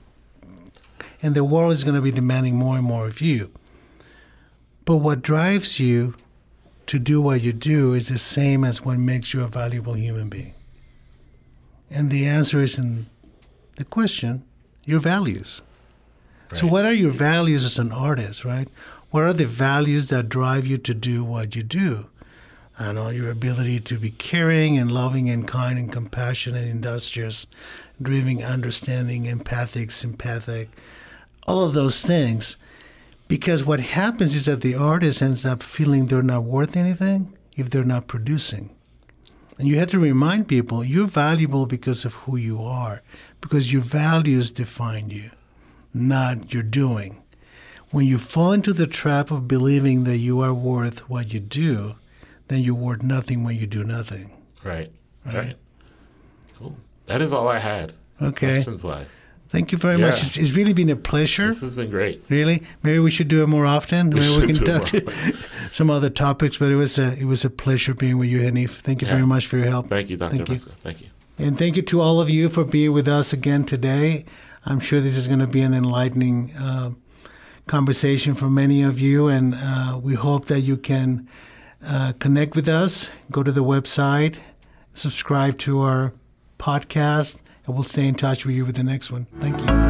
And 1.22 1.36
the 1.36 1.44
world 1.44 1.74
is 1.74 1.84
going 1.84 1.96
to 1.96 2.02
be 2.02 2.10
demanding 2.10 2.56
more 2.56 2.76
and 2.76 2.86
more 2.86 3.06
of 3.06 3.22
you. 3.22 3.52
But 4.84 4.98
what 4.98 5.22
drives 5.22 5.80
you 5.80 6.16
to 6.88 7.00
do 7.00 7.22
what 7.22 7.42
you 7.42 7.54
do 7.54 7.94
is 7.94 8.10
the 8.10 8.18
same 8.18 8.64
as 8.64 8.84
what 8.84 8.98
makes 8.98 9.34
you 9.34 9.44
a 9.44 9.48
valuable 9.48 9.94
human 9.94 10.30
being. 10.30 10.54
And 11.90 12.10
the 12.10 12.26
answer 12.26 12.62
is 12.62 12.78
in 12.78 13.08
the 13.78 13.86
question 13.86 14.44
your 14.86 15.00
values. 15.00 15.62
So, 16.54 16.68
what 16.68 16.86
are 16.86 16.94
your 16.94 17.12
values 17.12 17.66
as 17.66 17.80
an 17.80 17.92
artist, 17.92 18.46
right? 18.46 18.68
What 19.10 19.24
are 19.24 19.34
the 19.34 19.48
values 19.48 20.10
that 20.10 20.30
drive 20.30 20.68
you 20.68 20.78
to 20.78 20.94
do 20.94 21.24
what 21.24 21.56
you 21.56 21.64
do? 21.64 22.08
I 22.80 22.92
know, 22.92 23.10
your 23.10 23.30
ability 23.30 23.80
to 23.82 24.00
be 24.00 24.12
caring 24.12 24.78
and 24.78 24.92
loving 24.92 25.30
and 25.30 25.48
kind 25.48 25.78
and 25.78 25.92
compassionate, 25.92 26.64
and 26.64 26.72
industrious, 26.72 27.48
driven, 28.02 28.44
understanding, 28.44 29.26
empathic, 29.26 29.92
sympathetic, 29.92 30.70
all 31.48 31.64
of 31.64 31.74
those 31.74 32.06
things. 32.06 32.58
Because 33.34 33.66
what 33.66 33.80
happens 33.80 34.36
is 34.36 34.46
that 34.46 34.62
the 34.62 34.76
artist 34.76 35.20
ends 35.20 35.44
up 35.44 35.64
feeling 35.64 36.06
they're 36.06 36.22
not 36.22 36.44
worth 36.44 36.78
anything 36.78 37.36
if 37.58 37.68
they're 37.68 37.84
not 37.84 38.06
producing. 38.06 38.70
And 39.58 39.68
you 39.68 39.80
have 39.80 39.90
to 39.90 39.98
remind 39.98 40.48
people 40.48 40.84
you're 40.84 41.08
valuable 41.08 41.66
because 41.66 42.06
of 42.06 42.14
who 42.14 42.38
you 42.38 42.62
are, 42.62 43.02
because 43.42 43.74
your 43.74 43.82
values 43.82 44.52
define 44.52 45.10
you, 45.10 45.32
not 45.96 46.54
your 46.54 46.62
doing. 46.62 47.24
When 47.90 48.06
you 48.06 48.20
fall 48.20 48.52
into 48.52 48.72
the 48.72 48.86
trap 48.86 49.32
of 49.32 49.48
believing 49.48 50.04
that 50.04 50.18
you 50.18 50.42
are 50.42 50.54
worth 50.54 51.10
what 51.10 51.34
you 51.34 51.40
do, 51.40 51.96
then 52.50 52.60
you're 52.60 52.76
worth 52.76 53.02
nothing 53.02 53.44
when 53.44 53.56
you 53.56 53.66
do 53.66 53.84
nothing. 53.84 54.32
Right. 54.64 54.92
Right. 55.26 55.56
Cool. 56.60 56.78
That 57.08 57.24
is 57.24 57.34
all 57.34 57.48
I 57.48 57.58
had. 57.58 57.94
Okay. 58.22 58.58
Questions 58.62 58.84
wise. 58.84 59.24
Thank 59.54 59.72
you 59.72 59.78
very 59.78 60.00
much. 60.00 60.24
It's, 60.26 60.36
it's 60.36 60.52
really 60.54 60.74
been 60.74 60.90
a 60.90 60.96
pleasure. 60.96 61.46
This 61.48 61.62
has 61.62 61.76
been 61.76 61.92
great. 61.92 62.24
Really, 62.28 62.64
maybe 62.82 62.98
we 62.98 63.12
should 63.12 63.28
do 63.28 63.44
it 63.44 63.48
more 63.48 63.68
often. 63.68 64.10
We 64.10 64.20
maybe 64.20 64.48
we 64.48 64.54
can 64.54 64.66
talk 64.66 64.86
to 64.88 65.00
some 65.72 65.92
other 65.92 66.10
topics. 66.10 66.58
But 66.58 66.72
it 66.72 66.76
was 66.76 66.98
a 66.98 67.14
it 67.20 67.26
was 67.26 67.46
a 67.46 67.52
pleasure 67.52 67.94
being 67.94 68.18
with 68.18 68.30
you, 68.30 68.40
Hanif. 68.40 68.72
Thank 68.82 69.04
you 69.04 69.08
Yeah. 69.08 69.14
very 69.14 69.28
much 69.28 69.46
for 69.46 69.58
your 69.58 69.68
help. 69.68 69.88
Thank 69.90 70.10
you, 70.10 70.18
Dr. 70.18 70.38
Thank 70.38 70.50
you. 70.50 70.58
Thank 70.58 71.02
you. 71.02 71.08
And 71.38 71.58
thank 71.58 71.76
you 71.76 71.84
to 71.84 72.02
all 72.02 72.20
of 72.20 72.30
you 72.32 72.50
for 72.50 72.64
being 72.66 72.94
with 72.94 73.08
us 73.08 73.32
again 73.32 73.64
today. 73.64 74.26
I'm 74.66 74.80
sure 74.80 75.00
this 75.00 75.18
is 75.18 75.28
going 75.28 75.40
to 75.48 75.48
be 75.48 75.62
an 75.62 75.74
enlightening 75.76 76.52
um 76.58 76.98
conversation 77.68 78.34
for 78.34 78.50
many 78.50 78.82
of 78.84 79.00
you, 79.00 79.28
and 79.28 79.54
uh, 79.56 80.00
we 80.04 80.16
hope 80.16 80.46
that 80.48 80.62
you 80.62 80.78
can 80.78 81.28
uh, 81.86 82.12
connect 82.20 82.56
with 82.56 82.68
us. 82.68 83.10
Go 83.32 83.42
to 83.44 83.52
the 83.52 83.64
website, 83.64 84.36
subscribe 84.94 85.58
to 85.60 85.80
our 85.82 86.12
podcast, 86.60 87.42
and 87.66 87.76
we'll 87.76 87.84
stay 87.84 88.08
in 88.08 88.16
touch 88.16 88.46
with 88.46 88.56
you 88.56 88.66
with 88.66 88.76
the 88.76 88.84
next 88.84 89.12
one. 89.12 89.26
Thank 89.40 89.60
you. 89.62 89.83